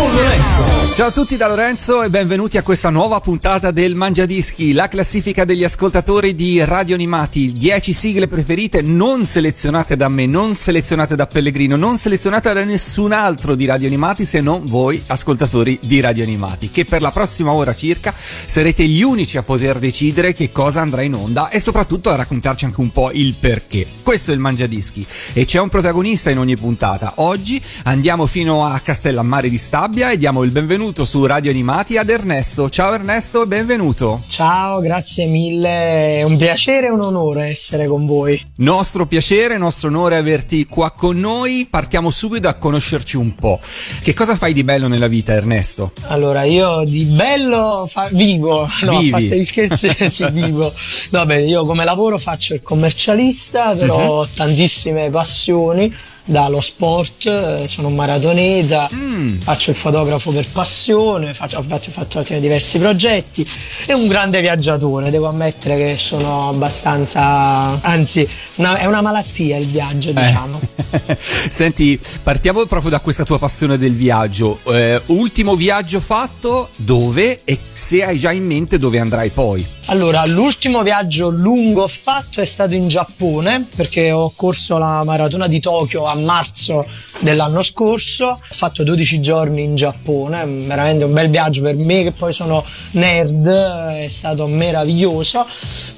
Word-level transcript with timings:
con 0.00 0.14
Lorenzo. 0.14 0.94
Ciao 0.94 1.08
a 1.08 1.12
tutti 1.12 1.36
da 1.36 1.46
Lorenzo 1.46 2.02
e 2.02 2.10
benvenuti 2.10 2.58
a 2.58 2.62
questa 2.62 2.90
nuova 2.90 3.20
puntata 3.20 3.70
del 3.70 3.94
Mangiadischi, 3.94 4.72
la 4.72 4.88
classifica 4.88 5.44
degli 5.44 5.62
ascoltatori 5.62 6.34
di 6.34 6.62
Radio 6.64 6.94
Animati. 6.94 7.52
10 7.52 7.92
sigle 7.92 8.26
preferite 8.26 8.82
non 8.82 9.24
selezionate 9.24 9.96
da 9.96 10.08
me, 10.08 10.26
non 10.26 10.54
selezionate 10.54 11.16
da 11.16 11.26
Pellegrino, 11.26 11.76
non 11.76 11.96
selezionate 11.96 12.52
da 12.52 12.64
nessun 12.64 13.12
altro 13.12 13.54
di 13.54 13.66
Radio 13.66 13.86
Animati 13.86 14.24
se 14.24 14.40
non 14.40 14.66
voi 14.66 15.02
ascoltatori 15.06 15.78
di 15.82 16.00
Radio 16.00 16.24
Animati, 16.24 16.70
che 16.70 16.84
per 16.84 17.02
la 17.02 17.12
prossima 17.12 17.52
ora 17.52 17.72
circa 17.72 18.12
sarete 18.16 18.84
gli 18.84 19.02
unici 19.02 19.38
a 19.38 19.42
poter 19.42 19.78
decidere 19.78 20.34
che 20.34 20.50
cosa 20.50 20.80
andrà 20.80 21.02
in 21.02 21.14
onda 21.14 21.50
e 21.50 21.60
soprattutto 21.60 22.10
a 22.10 22.16
raccontarci 22.16 22.64
anche 22.64 22.80
un 22.80 22.90
po' 22.90 23.10
il 23.12 23.36
perché. 23.38 23.86
Questo 24.02 24.32
è 24.32 24.34
il 24.34 24.40
Mangiadischi 24.40 25.06
e 25.34 25.44
c'è 25.44 25.60
un 25.60 25.68
protagonista 25.68 26.30
in 26.30 26.38
ogni 26.38 26.56
puntata. 26.56 27.12
Oggi 27.16 27.62
andiamo 27.84 28.26
fino 28.26 28.64
a 28.64 28.78
Castellammare 28.80 29.48
di 29.48 29.56
Stabia 29.58 29.89
Stabia 29.90 30.12
e 30.12 30.18
diamo 30.18 30.44
il 30.44 30.52
benvenuto 30.52 31.04
su 31.04 31.26
Radio 31.26 31.50
Animati 31.50 31.96
ad 31.96 32.08
Ernesto. 32.10 32.70
Ciao 32.70 32.94
Ernesto, 32.94 33.44
benvenuto. 33.44 34.22
Ciao, 34.28 34.78
grazie 34.78 35.26
mille. 35.26 36.20
È 36.20 36.22
un 36.22 36.36
piacere 36.36 36.86
e 36.86 36.90
un 36.90 37.00
onore 37.00 37.48
essere 37.48 37.88
con 37.88 38.06
voi. 38.06 38.40
Nostro 38.58 39.08
piacere, 39.08 39.58
nostro 39.58 39.88
onore 39.88 40.16
averti 40.16 40.64
qua 40.66 40.92
con 40.92 41.18
noi. 41.18 41.66
Partiamo 41.68 42.10
subito 42.10 42.46
a 42.46 42.54
conoscerci 42.54 43.16
un 43.16 43.34
po'. 43.34 43.58
Che 44.00 44.14
cosa 44.14 44.36
fai 44.36 44.52
di 44.52 44.62
bello 44.62 44.86
nella 44.86 45.08
vita, 45.08 45.32
Ernesto? 45.32 45.90
Allora, 46.06 46.44
io 46.44 46.84
di 46.84 47.02
bello 47.06 47.88
fa- 47.90 48.08
vivo. 48.12 48.68
No, 48.82 48.98
Vivi. 48.98 49.08
a 49.08 49.10
parte 49.10 49.40
gli 49.40 49.44
scherzi, 49.44 49.96
sì, 50.08 50.30
vivo. 50.30 50.72
Vabbè, 51.10 51.34
io 51.34 51.66
come 51.66 51.84
lavoro 51.84 52.16
faccio 52.16 52.54
il 52.54 52.62
commercialista, 52.62 53.74
però 53.74 53.96
uh-huh. 53.96 54.12
ho 54.20 54.28
tantissime 54.32 55.10
passioni 55.10 55.92
dallo 56.30 56.60
sport, 56.60 57.26
eh, 57.26 57.64
sono 57.66 57.88
un 57.88 57.94
maratoneta, 57.94 58.88
mm. 58.92 59.40
faccio 59.40 59.70
il 59.70 59.76
fotografo 59.76 60.30
per 60.30 60.46
passione, 60.50 61.34
faccio, 61.34 61.58
ho 61.58 61.64
fatto 61.78 62.22
diversi 62.38 62.78
progetti 62.78 63.46
e 63.86 63.92
un 63.92 64.06
grande 64.06 64.40
viaggiatore, 64.40 65.10
devo 65.10 65.26
ammettere 65.26 65.76
che 65.76 65.96
sono 65.98 66.48
abbastanza, 66.48 67.80
anzi 67.82 68.26
una, 68.56 68.78
è 68.78 68.86
una 68.86 69.00
malattia 69.00 69.56
il 69.56 69.66
viaggio 69.66 70.10
eh. 70.10 70.14
diciamo. 70.14 70.60
Senti, 71.18 71.98
partiamo 72.22 72.64
proprio 72.66 72.90
da 72.90 73.00
questa 73.00 73.24
tua 73.24 73.38
passione 73.38 73.76
del 73.76 73.92
viaggio, 73.92 74.60
eh, 74.68 75.00
ultimo 75.06 75.56
viaggio 75.56 76.00
fatto 76.00 76.70
dove 76.76 77.40
e 77.44 77.58
se 77.72 78.04
hai 78.04 78.18
già 78.18 78.30
in 78.30 78.46
mente 78.46 78.78
dove 78.78 78.98
andrai 79.00 79.30
poi? 79.30 79.78
Allora, 79.86 80.24
l'ultimo 80.24 80.82
viaggio 80.82 81.30
lungo 81.30 81.88
fatto 81.88 82.40
è 82.40 82.44
stato 82.44 82.74
in 82.74 82.86
Giappone 82.86 83.66
perché 83.74 84.12
ho 84.12 84.32
corso 84.36 84.78
la 84.78 85.02
maratona 85.02 85.48
di 85.48 85.58
Tokyo 85.58 86.04
a 86.04 86.14
marzo 86.14 86.86
dell'anno 87.18 87.62
scorso, 87.62 88.26
ho 88.26 88.40
fatto 88.42 88.84
12 88.84 89.20
giorni 89.20 89.64
in 89.64 89.74
Giappone, 89.74 90.44
veramente 90.46 91.04
un 91.04 91.12
bel 91.12 91.28
viaggio 91.28 91.62
per 91.62 91.74
me 91.74 92.04
che 92.04 92.12
poi 92.12 92.32
sono 92.32 92.64
nerd, 92.92 93.48
è 93.48 94.08
stato 94.08 94.46
meraviglioso. 94.46 95.44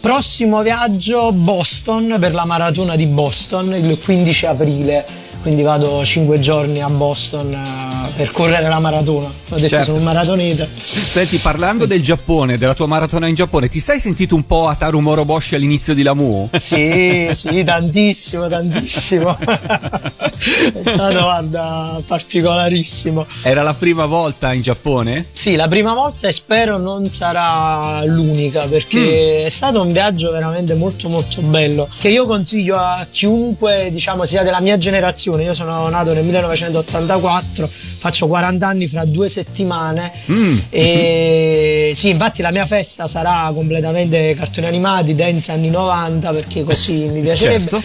Prossimo 0.01 0.63
viaggio 0.63 1.31
Boston 1.33 2.17
per 2.19 2.33
la 2.33 2.47
maratona 2.47 2.97
di 2.97 3.07
Boston 3.07 3.75
il 3.75 3.99
15 4.03 4.47
aprile 4.47 5.05
quindi 5.43 5.63
vado 5.63 6.05
5 6.05 6.39
giorni 6.39 6.81
a 6.81 6.89
Boston 6.89 7.53
uh, 8.13 8.17
per 8.17 8.31
correre 8.31 8.69
la 8.69 8.79
maratona. 8.79 9.27
Ho 9.27 9.55
detto 9.57 9.69
certo. 9.69 9.85
sono 9.87 9.99
un 9.99 10.05
maratoneta. 10.05 10.67
Senti, 10.75 11.39
parlando 11.39 11.87
del 11.87 12.03
Giappone, 12.03 12.59
della 12.59 12.75
tua 12.75 12.87
maratona 12.87 13.27
in 13.27 13.35
Giappone, 13.35 13.69
ti 13.69 13.81
sei 13.81 14.01
sentito 14.01 14.35
un 14.35 14.47
po' 14.47 14.69
Ataru 14.69 15.01
Moroboshi 15.01 15.55
all'inizio 15.55 15.95
di 15.95 16.03
Lamu? 16.03 16.49
Sì, 16.59 17.31
sì, 17.33 17.65
tantissimo, 17.65 18.49
tantissimo. 18.49 19.37
È 20.43 20.81
stato, 20.83 21.21
guarda, 21.21 22.01
particolarissimo. 22.07 23.27
Era 23.43 23.63
la 23.63 23.75
prima 23.75 24.07
volta 24.07 24.53
in 24.53 24.63
Giappone? 24.63 25.25
Sì, 25.33 25.55
la 25.55 25.69
prima 25.69 25.95
volta 25.95 26.29
e 26.29 26.33
spero 26.33 26.79
non 26.79 27.11
sarà 27.11 28.05
l'unica 28.05 28.65
perché 28.65 29.43
mm. 29.43 29.47
è 29.47 29.49
stato 29.49 29.81
un 29.81 29.93
viaggio 29.93 30.31
veramente 30.31 30.75
molto 30.75 31.09
molto 31.09 31.41
bello 31.43 31.89
che 31.99 32.09
io 32.09 32.27
consiglio 32.27 32.77
a 32.77 33.07
chiunque, 33.11 33.91
diciamo, 33.93 34.25
sia 34.25 34.43
della 34.43 34.61
mia 34.61 34.79
generazione. 34.79 35.45
Io 35.45 35.55
sono 35.55 35.89
nato 35.89 36.13
nel 36.13 36.25
1984, 36.25 37.69
faccio 38.03 38.27
40 38.27 38.67
anni 38.67 38.89
fra 38.89 39.05
due 39.05 39.29
settimane. 39.29 40.11
Mm. 40.29 40.59
E 40.71 41.93
sì, 41.95 42.09
infatti 42.09 42.43
la 42.43 42.51
mia 42.51 42.67
festa 42.67 43.07
sarà 43.07 43.49
completamente 43.55 44.35
cartoni 44.35 44.67
animati, 44.67 45.15
dance 45.15 45.53
anni 45.53 45.71
90, 45.71 46.33
perché 46.33 46.65
così 46.65 46.93
mi 47.09 47.21
piacerebbe. 47.23 47.71
Certo. 47.71 47.83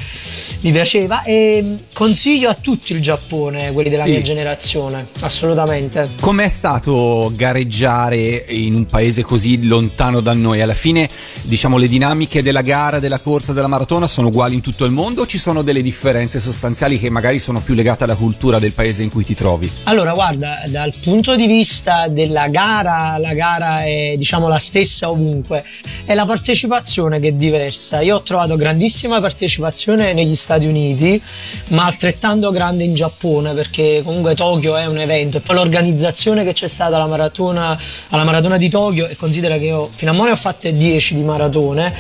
Mi 0.61 0.71
piaceva 0.71 1.21
e 1.21 1.75
consiglio 1.93 2.49
a 2.49 2.55
tutti 2.55 2.93
il 2.93 2.99
Giappone, 2.99 3.71
quelli 3.73 3.89
della 3.89 4.03
sì. 4.03 4.09
mia 4.09 4.23
generazione, 4.23 5.05
assolutamente. 5.19 6.09
Com'è 6.19 6.47
stato 6.47 7.31
gareggiare 7.35 8.45
in 8.49 8.73
un 8.73 8.87
paese 8.87 9.21
così 9.21 9.67
lontano 9.67 10.19
da 10.19 10.33
noi? 10.33 10.61
Alla 10.61 10.73
fine, 10.73 11.07
diciamo, 11.43 11.77
le 11.77 11.87
dinamiche 11.87 12.41
della 12.41 12.63
gara, 12.63 12.97
della 12.97 13.19
corsa, 13.19 13.53
della 13.53 13.67
maratona 13.67 14.07
sono 14.07 14.29
uguali 14.29 14.55
in 14.55 14.61
tutto 14.61 14.83
il 14.85 14.91
mondo 14.91 15.21
o 15.21 15.25
ci 15.27 15.37
sono 15.37 15.61
delle 15.61 15.83
differenze 15.83 16.39
sostanziali 16.39 16.97
che 16.97 17.11
magari 17.11 17.37
sono 17.37 17.59
più 17.59 17.75
legate 17.75 18.05
alla 18.05 18.15
cultura 18.15 18.57
del 18.57 18.71
paese 18.71 19.03
in 19.03 19.11
cui 19.11 19.23
ti 19.23 19.35
trovi? 19.35 19.69
Allora, 19.83 20.06
guarda, 20.13 20.61
dal 20.67 20.93
punto 21.01 21.35
di 21.35 21.47
vista 21.47 22.07
della 22.07 22.47
gara, 22.47 23.17
la 23.17 23.33
gara 23.33 23.83
è 23.83 24.15
diciamo 24.17 24.47
la 24.47 24.59
stessa 24.59 25.09
ovunque, 25.09 25.63
è 26.05 26.13
la 26.13 26.25
partecipazione 26.25 27.19
che 27.19 27.29
è 27.29 27.31
diversa. 27.33 28.01
Io 28.01 28.15
ho 28.15 28.21
trovato 28.21 28.55
grandissima 28.55 29.19
partecipazione 29.19 30.13
negli 30.13 30.35
Stati 30.35 30.65
Uniti, 30.65 31.21
ma 31.69 31.85
altrettanto 31.85 32.51
grande 32.51 32.83
in 32.83 32.93
Giappone, 32.93 33.53
perché 33.53 34.01
comunque 34.03 34.35
Tokyo 34.35 34.75
è 34.77 34.85
un 34.85 34.97
evento 34.97 35.37
e 35.37 35.39
poi 35.41 35.55
l'organizzazione 35.55 36.43
che 36.43 36.53
c'è 36.53 36.67
stata 36.67 36.95
alla 36.95 37.07
maratona, 37.07 37.77
alla 38.09 38.23
maratona 38.23 38.57
di 38.57 38.69
Tokyo, 38.69 39.07
e 39.07 39.15
considera 39.15 39.57
che 39.57 39.65
io 39.65 39.89
fino 39.93 40.11
a 40.11 40.19
ora 40.19 40.31
ho 40.31 40.35
fatte 40.35 40.75
10 40.75 41.15
di 41.15 41.21
maratone, 41.21 41.93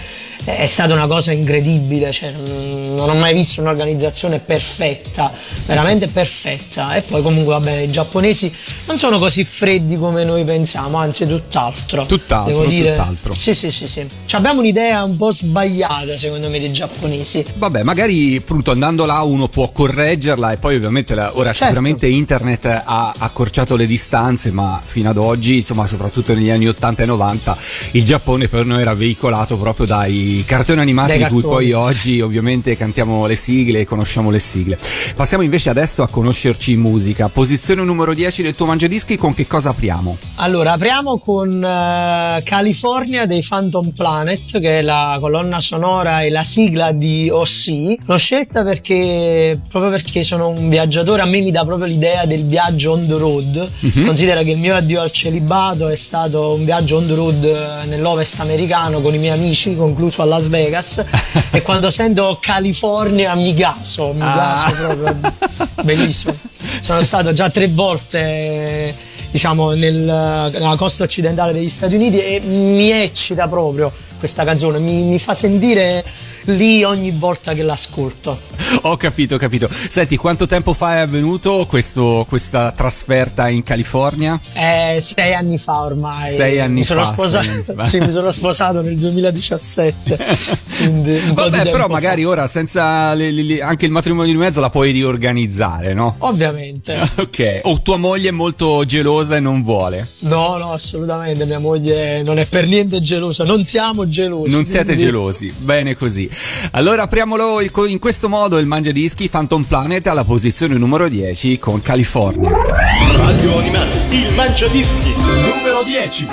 è 0.43 0.65
stata 0.65 0.93
una 0.93 1.07
cosa 1.07 1.31
incredibile, 1.31 2.11
cioè, 2.11 2.31
non 2.31 3.09
ho 3.09 3.15
mai 3.15 3.33
visto 3.33 3.59
un'organizzazione 3.61 4.39
perfetta, 4.39 5.31
veramente 5.65 6.07
perfetta. 6.07 6.95
E 6.95 7.01
poi 7.01 7.21
comunque 7.21 7.53
va 7.53 7.59
bene, 7.59 7.89
giapponesi 7.97 8.53
non 8.85 8.99
sono 8.99 9.17
così 9.17 9.43
freddi 9.43 9.97
come 9.97 10.23
noi 10.23 10.43
pensiamo, 10.43 10.97
anzi 10.97 11.25
tutt'altro. 11.25 12.05
Tutt'altro, 12.05 12.53
devo 12.53 12.65
dire. 12.65 12.91
tutt'altro. 12.91 13.33
Sì, 13.33 13.55
sì, 13.55 13.71
sì, 13.71 13.87
sì. 13.87 14.05
Cioè, 14.25 14.39
abbiamo 14.39 14.59
un'idea 14.59 15.03
un 15.03 15.17
po' 15.17 15.31
sbagliata 15.31 16.15
secondo 16.15 16.49
me 16.49 16.59
dei 16.59 16.71
giapponesi. 16.71 17.43
Vabbè, 17.55 17.81
magari 17.83 18.35
appunto 18.35 18.71
andando 18.71 19.05
là 19.05 19.21
uno 19.23 19.47
può 19.47 19.71
correggerla 19.71 20.51
e 20.51 20.57
poi 20.57 20.75
ovviamente 20.75 21.15
la, 21.15 21.31
ora 21.33 21.45
certo. 21.45 21.63
sicuramente 21.63 22.07
internet 22.07 22.65
ha 22.65 23.13
accorciato 23.17 23.75
le 23.75 23.87
distanze, 23.87 24.51
ma 24.51 24.79
fino 24.83 25.09
ad 25.09 25.17
oggi, 25.17 25.55
insomma, 25.55 25.87
soprattutto 25.87 26.33
negli 26.33 26.49
anni 26.49 26.67
80 26.67 27.03
e 27.03 27.05
90, 27.05 27.57
il 27.93 28.03
Giappone 28.03 28.47
per 28.47 28.65
noi 28.65 28.81
era 28.81 28.93
veicolato 28.93 29.57
proprio 29.57 29.85
dai 29.87 30.43
cartoni 30.45 30.79
animati 30.79 31.09
Dei 31.09 31.17
di 31.17 31.23
cartoni. 31.23 31.41
cui 31.41 31.51
poi 31.51 31.71
oggi 31.71 32.21
ovviamente 32.21 32.77
cantiamo 32.77 33.25
le 33.25 33.35
sigle 33.35 33.79
e 33.79 33.85
conosciamo 33.85 34.29
le 34.29 34.39
sigle. 34.39 34.77
Passiamo 35.15 35.43
invece 35.43 35.69
adesso 35.71 36.03
a 36.03 36.07
conoscerci 36.07 36.73
in 36.73 36.79
musica. 36.79 37.27
Posizione 37.29 37.81
numero 37.87 38.13
10 38.13 38.43
del 38.43 38.53
tuo 38.53 38.67
mangiadischi, 38.67 39.17
con 39.17 39.33
che 39.33 39.47
cosa 39.47 39.69
apriamo? 39.71 40.17
Allora, 40.35 40.73
apriamo 40.73 41.17
con 41.17 41.55
uh, 41.57 42.43
California 42.43 43.25
dei 43.25 43.43
Phantom 43.47 43.89
Planet, 43.91 44.59
che 44.59 44.79
è 44.79 44.81
la 44.83 45.17
colonna 45.19 45.59
sonora 45.61 46.21
e 46.21 46.29
la 46.29 46.43
sigla 46.43 46.91
di 46.91 47.29
OC. 47.31 48.05
L'ho 48.05 48.17
scelta 48.17 48.63
perché 48.63 49.59
proprio 49.67 49.89
perché 49.89 50.23
sono 50.23 50.49
un 50.49 50.69
viaggiatore, 50.69 51.21
a 51.21 51.25
me 51.25 51.41
mi 51.41 51.51
dà 51.51 51.65
proprio 51.65 51.87
l'idea 51.87 52.25
del 52.25 52.45
viaggio 52.45 52.91
on 52.91 53.07
the 53.07 53.17
road. 53.17 53.69
Uh-huh. 53.79 54.05
Considera 54.05 54.43
che 54.43 54.51
il 54.51 54.59
mio 54.59 54.75
addio 54.75 55.01
al 55.01 55.11
celibato 55.11 55.87
è 55.87 55.95
stato 55.95 56.53
un 56.53 56.65
viaggio 56.65 56.97
on 56.97 57.07
the 57.07 57.15
road 57.15 57.43
eh, 57.43 57.85
nell'ovest 57.87 58.39
americano 58.39 58.99
con 58.99 59.13
i 59.13 59.17
miei 59.17 59.35
amici, 59.35 59.75
concluso 59.75 60.21
a 60.21 60.25
Las 60.25 60.47
Vegas 60.49 61.03
e 61.51 61.61
quando 61.61 61.89
sento 61.89 62.37
California 62.41 63.33
mi 63.35 63.53
gaso, 63.53 64.13
mi 64.13 64.21
ah. 64.21 64.35
gaso 64.35 64.97
proprio 64.97 65.31
bellissimo. 65.83 66.35
Sono 66.81 67.01
stato 67.01 67.33
già 67.33 67.49
tre 67.49 67.67
volte 67.67 68.93
diciamo 69.31 69.73
nel, 69.73 69.93
nella 69.93 70.75
costa 70.77 71.03
occidentale 71.03 71.53
degli 71.53 71.69
Stati 71.69 71.95
Uniti 71.95 72.19
e 72.19 72.41
mi 72.41 72.89
eccita 72.91 73.47
proprio 73.47 73.91
questa 74.17 74.43
canzone, 74.43 74.79
mi, 74.79 75.03
mi 75.03 75.19
fa 75.19 75.33
sentire 75.33 76.03
lì 76.45 76.83
ogni 76.83 77.11
volta 77.11 77.53
che 77.53 77.61
l'ascolto. 77.63 78.39
Ho 78.83 78.97
capito, 78.97 79.35
ho 79.35 79.37
capito. 79.37 79.67
Senti, 79.71 80.17
quanto 80.17 80.45
tempo 80.47 80.73
fa 80.73 80.95
è 80.95 80.99
avvenuto 80.99 81.65
questo, 81.67 82.25
questa 82.27 82.71
trasferta 82.75 83.47
in 83.49 83.63
California? 83.63 84.39
Eh, 84.53 84.99
sei 85.01 85.33
anni 85.33 85.57
fa 85.57 85.81
ormai. 85.81 86.33
Sei 86.33 86.59
anni 86.59 86.79
mi 86.79 86.83
sono 86.83 87.05
fa. 87.05 87.11
Sposato, 87.13 87.63
fa. 87.75 87.83
sì, 87.85 87.99
mi 87.99 88.11
sono 88.11 88.31
sposato 88.31 88.81
nel 88.81 88.97
2017. 88.97 90.17
quindi 90.77 91.11
un 91.11 91.33
po' 91.33 91.43
di 91.49 91.57
Vabbè, 91.57 91.71
però 91.71 91.87
magari 91.87 92.23
fa. 92.23 92.29
ora 92.29 92.47
senza 92.47 93.13
le- 93.13 93.31
le- 93.31 93.43
le- 93.43 93.61
anche 93.61 93.85
il 93.85 93.91
matrimonio 93.91 94.31
di 94.31 94.37
mezzo 94.37 94.59
la 94.59 94.69
puoi 94.69 94.91
riorganizzare, 94.91 95.93
no? 95.93 96.15
Ovviamente. 96.19 96.95
Ok. 97.27 97.61
O 97.63 97.81
tua 97.81 97.97
moglie 97.97 98.29
è 98.29 98.31
molto 98.31 98.83
gelosa 98.85 99.35
e 99.35 99.39
non 99.39 99.63
vuole. 99.63 100.07
No, 100.19 100.57
no, 100.57 100.71
assolutamente. 100.73 101.45
Mia 101.45 101.59
moglie 101.59 102.21
non 102.23 102.37
è 102.37 102.45
per 102.45 102.67
niente 102.67 102.99
gelosa. 103.01 103.43
Non 103.43 103.65
siamo 103.65 104.06
gelosi. 104.07 104.51
Non 104.51 104.65
siete 104.65 104.85
quindi- 104.85 105.03
gelosi, 105.03 105.53
bene 105.57 105.95
così. 105.95 106.29
Allora 106.71 107.03
apriamolo 107.03 107.59
in 107.61 107.99
questo 107.99 108.29
modo 108.29 108.57
il 108.57 108.65
Mangia 108.65 108.91
Dischi 108.91 109.29
Phantom 109.29 109.63
Planet 109.63 110.07
alla 110.07 110.23
posizione 110.23 110.75
numero 110.77 111.07
10 111.09 111.59
con 111.59 111.81
California. 111.81 112.49
Radio 112.49 113.57
Animati, 113.57 113.97
il 114.15 114.33
Mangiadischi, 114.33 115.13
numero 115.15 115.83
10. 115.85 116.27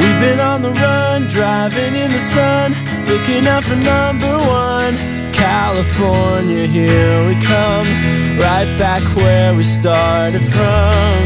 We've 0.00 0.18
been 0.20 0.40
on 0.40 0.62
the 0.62 0.70
run, 0.72 1.28
driving 1.28 1.94
in 1.94 2.10
the 2.10 2.18
sun, 2.18 2.72
looking 3.06 3.46
out 3.46 3.62
for 3.64 3.76
number 3.76 4.34
one. 4.38 4.94
California, 5.42 6.68
here 6.68 7.26
we 7.26 7.34
come, 7.34 7.84
right 8.38 8.70
back 8.78 9.02
where 9.16 9.52
we 9.52 9.64
started 9.64 10.40
from. 10.40 11.18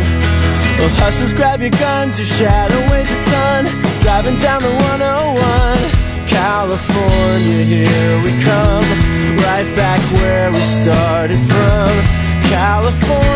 Well, 0.79 0.89
hustlers, 0.97 1.35
grab 1.35 1.61
your 1.61 1.69
guns, 1.69 2.19
your 2.19 2.27
shadow 2.27 2.81
weighs 2.91 3.13
a 3.13 3.21
ton, 3.23 3.67
driving 4.01 4.39
down 4.39 4.63
the 4.63 4.73
101. 4.73 6.27
California, 6.27 7.61
here 7.63 8.17
we 8.25 8.33
come, 8.41 8.89
right 9.45 9.69
back 9.77 10.01
where 10.17 10.51
we 10.51 10.61
started 10.61 11.37
from. 11.37 11.93
California. 12.49 13.36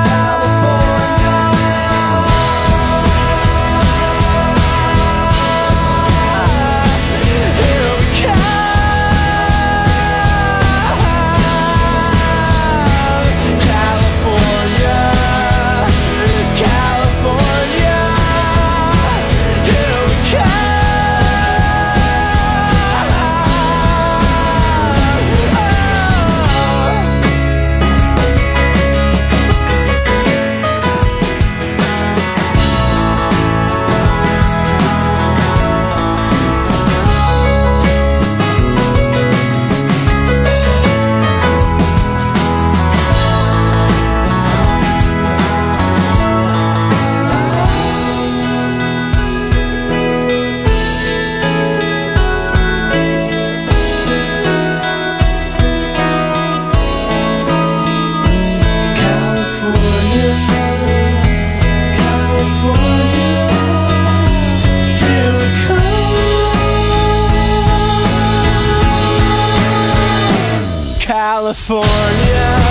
California, 71.11 72.70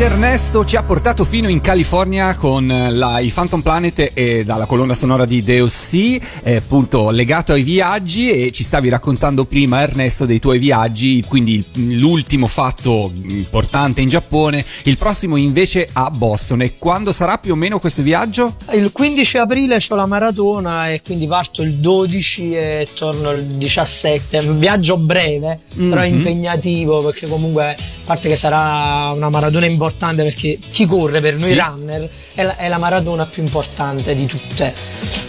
Ed 0.00 0.06
Ernesto 0.12 0.64
ci 0.64 0.76
ha 0.76 0.82
portato 0.82 1.24
fino 1.24 1.46
in 1.46 1.60
California 1.60 2.34
con 2.34 2.66
la, 2.66 3.20
il 3.20 3.30
Phantom 3.30 3.60
Planet 3.60 4.12
e 4.14 4.44
dalla 4.44 4.64
colonna 4.64 4.94
sonora 4.94 5.26
di 5.26 5.42
Deus 5.42 5.92
eh, 5.92 6.56
appunto 6.56 7.10
legato 7.10 7.52
ai 7.52 7.62
viaggi 7.62 8.30
e 8.30 8.50
ci 8.50 8.62
stavi 8.62 8.88
raccontando 8.88 9.44
prima 9.44 9.82
Ernesto 9.82 10.24
dei 10.24 10.38
tuoi 10.38 10.58
viaggi, 10.58 11.22
quindi 11.28 11.62
l'ultimo 11.98 12.46
fatto 12.46 13.12
importante 13.26 14.00
in 14.00 14.08
Giappone, 14.08 14.64
il 14.84 14.96
prossimo 14.96 15.36
invece 15.36 15.86
a 15.92 16.08
Boston 16.08 16.62
e 16.62 16.78
quando 16.78 17.12
sarà 17.12 17.36
più 17.36 17.52
o 17.52 17.56
meno 17.56 17.78
questo 17.78 18.00
viaggio? 18.00 18.56
Il 18.72 18.92
15 18.92 19.36
aprile 19.36 19.78
ho 19.86 19.94
la 19.96 20.06
maratona 20.06 20.88
e 20.88 21.02
quindi 21.02 21.26
parto 21.26 21.60
il 21.60 21.74
12 21.74 22.54
e 22.54 22.88
torno 22.94 23.32
il 23.32 23.44
17. 23.44 24.38
È 24.38 24.42
un 24.42 24.58
viaggio 24.58 24.96
breve, 24.96 25.60
però 25.74 26.00
Mhm. 26.00 26.14
impegnativo 26.14 27.02
perché 27.02 27.28
comunque, 27.28 27.72
a 27.72 27.76
parte 28.06 28.30
che 28.30 28.36
sarà 28.36 29.12
una 29.14 29.28
maratona 29.28 29.66
importante 29.66 29.88
perché 30.24 30.58
chi 30.70 30.86
corre 30.86 31.20
per 31.20 31.36
noi 31.36 31.52
Sì. 31.52 31.58
runner 31.58 32.08
è 32.34 32.42
la, 32.42 32.56
è 32.56 32.68
la 32.68 32.78
maratona 32.78 33.24
più 33.26 33.42
importante 33.42 34.14
di 34.14 34.26
tutte. 34.26 34.72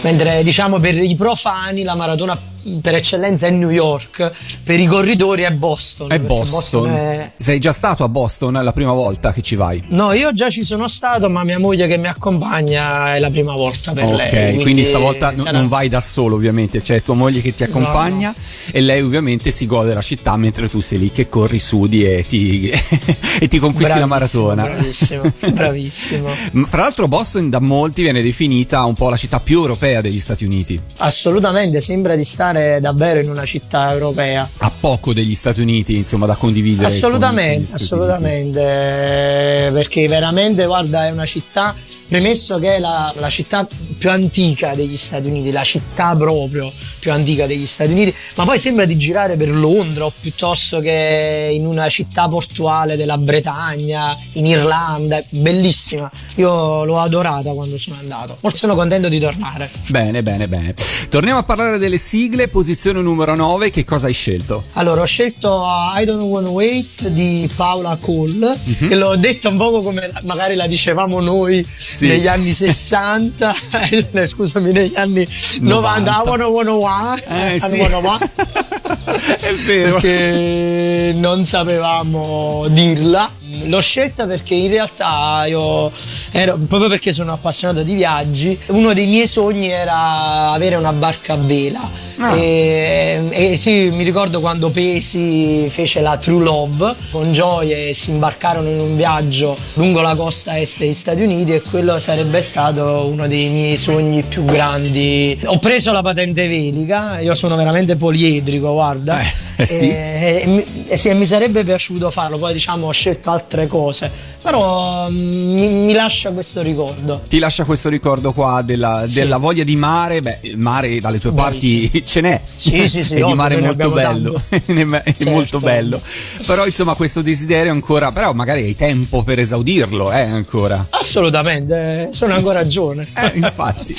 Mentre 0.02 0.42
diciamo 0.42 0.78
per 0.78 0.94
i 0.96 1.14
profani 1.14 1.82
la 1.82 1.94
maratona 1.94 2.38
per 2.80 2.94
eccellenza 2.94 3.46
è 3.46 3.50
New 3.50 3.70
York, 3.70 4.30
per 4.62 4.78
i 4.80 4.86
corridori 4.86 5.42
è 5.42 5.50
Boston. 5.50 6.06
È 6.06 6.18
perché 6.18 6.26
Boston. 6.26 6.90
è- 6.90 7.30
Sei 7.38 7.58
già 7.58 7.72
stato 7.72 8.04
a 8.04 8.08
Boston 8.08 8.52
la 8.62 8.72
prima 8.72 8.92
volta 8.92 9.32
che 9.32 9.42
ci 9.42 9.54
vai? 9.56 9.82
No, 9.88 10.12
io 10.12 10.32
già 10.32 10.50
ci 10.50 10.64
sono 10.64 10.88
stato, 10.88 11.28
ma 11.28 11.44
mia 11.44 11.58
moglie 11.58 11.86
che 11.86 11.96
mi 11.98 12.08
accompagna 12.08 13.14
è 13.14 13.18
la 13.18 13.30
prima 13.30 13.54
volta 13.54 13.92
per 13.92 14.04
ok, 14.04 14.16
lei. 14.32 14.60
quindi, 14.60 14.84
stavolta 14.84 15.30
no- 15.30 15.42
sarà- 15.42 15.58
non 15.58 15.68
vai 15.68 15.88
da 15.88 16.00
solo 16.00 16.36
ovviamente, 16.36 16.80
c'è 16.80 17.02
tua 17.02 17.14
moglie 17.14 17.40
che 17.40 17.54
ti 17.54 17.62
accompagna 17.64 18.34
e 18.72 18.80
lei 18.80 19.00
ovviamente 19.02 19.50
si 19.50 19.66
gode 19.66 19.94
la 19.94 20.02
città 20.02 20.36
mentre 20.36 20.68
tu 20.68 20.80
sei 20.80 20.98
lì 20.98 21.12
che 21.12 21.28
corri, 21.28 21.58
sudi 21.58 22.04
e 22.04 22.24
ti, 22.28 22.70
e 23.40 23.48
ti 23.48 23.58
conquisti 23.58 23.98
la 23.98 24.06
Bravissimo, 24.06 24.44
maratona. 24.46 24.62
Bravissimo, 24.74 25.22
bravissimo. 25.52 26.28
Fra 26.66 26.82
l'altro 26.82 27.08
Boston 27.08 27.50
da 27.50 27.60
molti 27.60 28.02
viene 28.02 28.22
definita 28.22 28.84
un 28.84 28.94
po' 28.94 29.08
la 29.08 29.16
città 29.16 29.40
più 29.40 29.58
europea 29.58 30.00
degli 30.00 30.18
Stati 30.18 30.44
Uniti. 30.44 30.80
Assolutamente, 30.98 31.80
sembra 31.80 32.14
di 32.16 32.24
stare 32.24 32.51
stare 32.52 32.80
davvero 32.80 33.20
in 33.20 33.30
una 33.30 33.44
città 33.44 33.90
europea. 33.92 34.48
A 34.58 34.70
poco 34.78 35.12
degli 35.12 35.34
Stati 35.34 35.60
Uniti, 35.60 35.96
insomma, 35.96 36.26
da 36.26 36.34
condividere. 36.34 36.86
Assolutamente, 36.86 37.72
assolutamente, 37.72 39.70
perché 39.72 40.06
veramente, 40.06 40.66
guarda, 40.66 41.06
è 41.06 41.10
una 41.10 41.24
città, 41.24 41.74
premesso 42.12 42.58
che 42.58 42.76
è 42.76 42.78
la, 42.78 43.10
la 43.16 43.30
città 43.30 43.66
più 43.96 44.10
antica 44.10 44.74
degli 44.74 44.98
Stati 44.98 45.28
Uniti, 45.28 45.50
la 45.50 45.64
città 45.64 46.14
proprio 46.14 46.70
più 46.98 47.10
antica 47.10 47.46
degli 47.46 47.64
Stati 47.66 47.90
Uniti, 47.90 48.14
ma 48.34 48.44
poi 48.44 48.58
sembra 48.58 48.84
di 48.84 48.98
girare 48.98 49.34
per 49.36 49.48
Londra 49.48 50.04
o 50.04 50.12
piuttosto 50.20 50.80
che 50.80 51.50
in 51.50 51.64
una 51.64 51.88
città 51.88 52.28
portuale 52.28 52.96
della 52.96 53.16
Bretagna, 53.16 54.14
in 54.32 54.44
Irlanda, 54.44 55.16
è 55.16 55.24
bellissima. 55.30 56.10
Io 56.34 56.84
l'ho 56.84 56.98
adorata 57.00 57.52
quando 57.52 57.78
sono 57.78 57.96
andato. 57.98 58.36
Forse 58.38 58.58
sono 58.58 58.74
contento 58.74 59.08
di 59.08 59.18
tornare. 59.18 59.70
Bene, 59.88 60.22
bene, 60.22 60.48
bene. 60.48 60.74
Torniamo 61.08 61.38
a 61.38 61.44
parlare 61.44 61.78
delle 61.78 61.96
sigle, 61.96 62.48
posizione 62.48 63.00
numero 63.00 63.34
9, 63.34 63.70
che 63.70 63.86
cosa 63.86 64.08
hai 64.08 64.12
scelto? 64.12 64.64
Allora, 64.74 65.00
ho 65.00 65.06
scelto 65.06 65.64
I 65.96 66.04
Don't 66.04 66.20
Wanna 66.20 66.50
Wait 66.50 67.08
di 67.08 67.48
Paola 67.56 67.96
Cole, 67.98 68.54
mm-hmm. 68.54 68.88
che 68.88 68.94
l'ho 68.96 69.16
detta 69.16 69.48
un 69.48 69.56
po' 69.56 69.80
come 69.80 70.10
magari 70.24 70.56
la 70.56 70.66
dicevamo 70.66 71.18
noi 71.18 71.64
sì. 71.64 72.01
Negli 72.08 72.26
anni 72.26 72.54
60, 72.54 73.54
eh, 74.12 74.26
scusami, 74.26 74.72
negli 74.72 74.94
anni 74.96 75.26
90, 75.60 76.10
90. 76.10 76.12
I 76.12 76.28
Wanna 76.28 76.46
Wanna 76.46 76.72
Why, 76.72 77.22
eh, 77.26 77.60
sì. 77.60 77.78
È 79.40 79.54
vero. 79.64 79.92
Perché 79.92 81.12
non 81.16 81.46
sapevamo 81.46 82.66
dirla 82.68 83.30
L'ho 83.66 83.80
scelta 83.80 84.26
perché 84.26 84.54
in 84.54 84.68
realtà 84.68 85.44
io 85.46 85.90
ero, 86.30 86.58
proprio 86.68 86.88
perché 86.88 87.12
sono 87.12 87.32
appassionato 87.32 87.82
di 87.82 87.94
viaggi, 87.94 88.58
uno 88.66 88.92
dei 88.92 89.06
miei 89.06 89.26
sogni 89.26 89.70
era 89.70 90.50
avere 90.50 90.76
una 90.76 90.92
barca 90.92 91.34
a 91.34 91.36
vela. 91.36 91.90
Ah. 92.18 92.36
E, 92.36 93.28
e, 93.30 93.56
sì, 93.56 93.90
mi 93.90 94.04
ricordo 94.04 94.40
quando 94.40 94.70
Pesi 94.70 95.66
fece 95.68 96.00
la 96.00 96.16
True 96.16 96.42
Love 96.42 96.94
con 97.10 97.32
Joy 97.32 97.70
e 97.72 97.94
si 97.94 98.10
imbarcarono 98.10 98.68
in 98.68 98.78
un 98.78 98.96
viaggio 98.96 99.56
lungo 99.74 100.02
la 100.02 100.14
costa 100.14 100.58
est 100.58 100.78
degli 100.78 100.92
Stati 100.92 101.22
Uniti 101.22 101.54
e 101.54 101.62
quello 101.62 101.98
sarebbe 101.98 102.42
stato 102.42 103.06
uno 103.06 103.26
dei 103.26 103.48
miei 103.48 103.76
sogni 103.76 104.22
più 104.22 104.44
grandi. 104.44 105.38
Ho 105.44 105.58
preso 105.58 105.92
la 105.92 106.02
patente 106.02 106.46
velica, 106.46 107.18
io 107.18 107.34
sono 107.34 107.56
veramente 107.56 107.96
poliedrico, 107.96 108.72
guarda. 108.72 109.20
Eh, 109.20 109.62
eh 109.62 109.66
sì. 109.66 109.88
E, 109.88 110.42
e, 110.44 110.66
e, 110.88 110.96
sì, 110.96 111.12
mi 111.14 111.26
sarebbe 111.26 111.64
piaciuto 111.64 112.10
farlo, 112.10 112.38
poi 112.38 112.52
diciamo 112.52 112.86
ho 112.86 112.92
scelto 112.92 113.30
altre 113.30 113.41
altre 113.42 113.66
cose, 113.66 114.10
però 114.40 115.10
mm, 115.10 115.54
mi, 115.54 115.68
mi, 115.68 115.92
lascia 115.92 116.30
questo 116.30 116.62
ricordo. 116.62 117.22
Ti 117.28 117.38
lascia 117.38 117.64
questo 117.64 117.88
ricordo 117.88 118.32
qua 118.32 118.62
della, 118.62 119.04
sì. 119.06 119.14
della 119.14 119.36
voglia 119.36 119.64
di 119.64 119.76
mare, 119.76 120.22
beh, 120.22 120.38
il 120.42 120.58
mare 120.58 121.00
dalle 121.00 121.18
tue 121.18 121.32
parti 121.32 121.90
ce 122.06 122.20
n'è, 122.20 122.40
sì, 122.56 122.88
sì, 122.88 123.04
sì, 123.04 123.14
è 123.20 123.22
di 123.22 123.34
mare 123.34 123.58
molto 123.58 123.90
bello, 123.90 124.40
è 124.48 124.62
certo. 124.64 125.30
molto 125.30 125.58
bello, 125.58 126.00
però 126.46 126.66
insomma 126.66 126.94
questo 126.94 127.20
desiderio 127.20 127.72
ancora, 127.72 128.12
però 128.12 128.32
magari 128.32 128.62
hai 128.62 128.74
tempo 128.74 129.22
per 129.22 129.38
esaudirlo, 129.38 130.12
eh, 130.12 130.22
ancora. 130.22 130.86
Assolutamente, 130.90 132.10
sono 132.12 132.34
ancora 132.34 132.66
giovane. 132.66 133.08
eh, 133.14 133.32
infatti. 133.38 133.94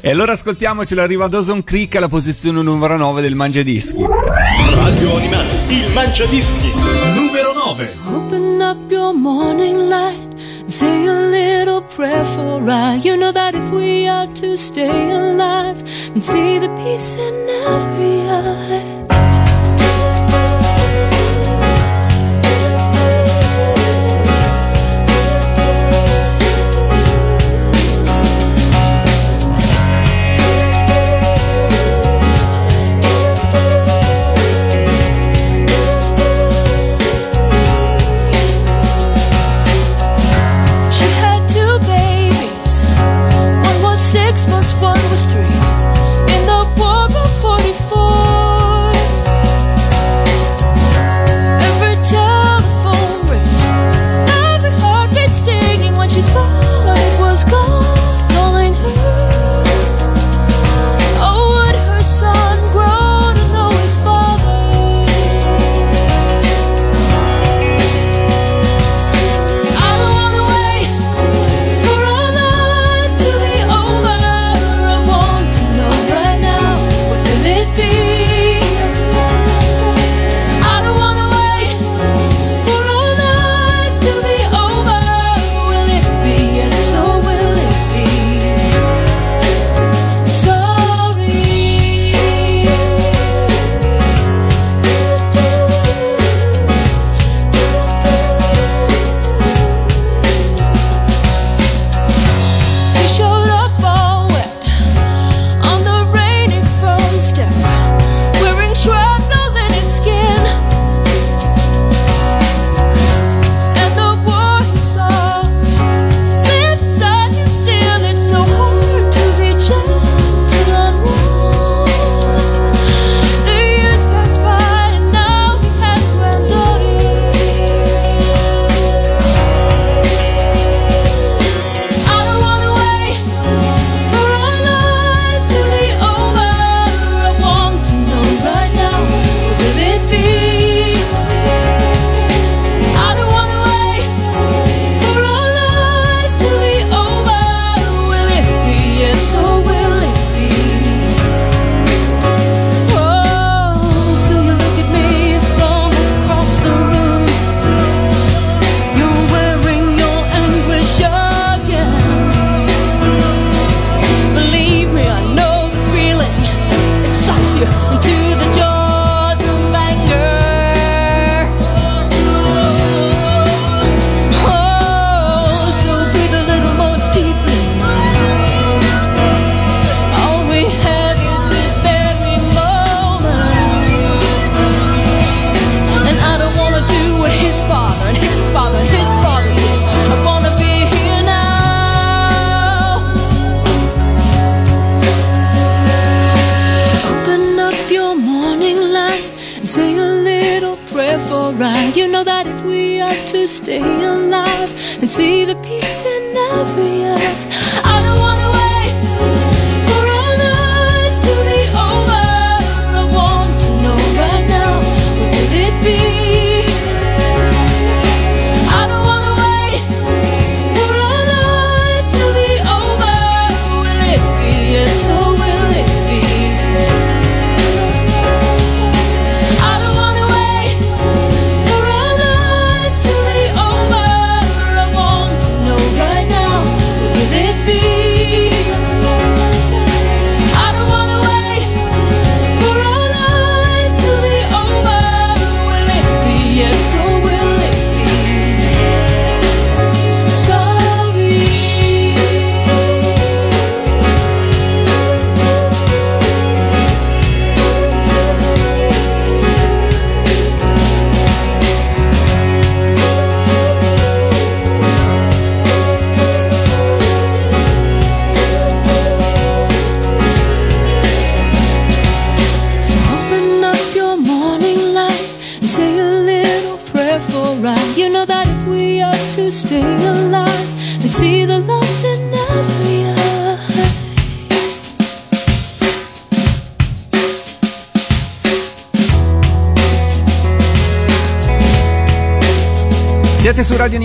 E 0.00 0.10
allora 0.10 0.32
ascoltiamoci, 0.32 0.94
arriva 0.94 1.26
Dawson 1.26 1.64
Creek 1.64 1.96
alla 1.96 2.08
posizione 2.08 2.62
numero 2.62 2.96
9 2.96 3.20
del 3.20 3.34
Mangiadischi. 3.34 4.02
Radio 4.02 5.16
Animati, 5.16 5.74
il 5.74 5.92
Mangiadischi, 5.92 6.72
numero 7.14 7.52
9 7.66 8.23
up 8.74 8.90
your 8.90 9.14
morning 9.14 9.88
light 9.88 10.28
and 10.60 10.72
say 10.72 11.06
a 11.06 11.12
little 11.12 11.82
prayer 11.82 12.24
for 12.24 12.60
I. 12.60 13.04
You 13.04 13.16
know 13.16 13.32
that 13.32 13.54
if 13.54 13.70
we 13.70 14.08
are 14.08 14.26
to 14.34 14.56
stay 14.56 15.10
alive 15.10 15.78
and 16.14 16.24
see 16.24 16.58
the 16.58 16.68
peace 16.82 17.16
in 17.16 17.34
every 17.48 18.20
eye. 18.28 19.13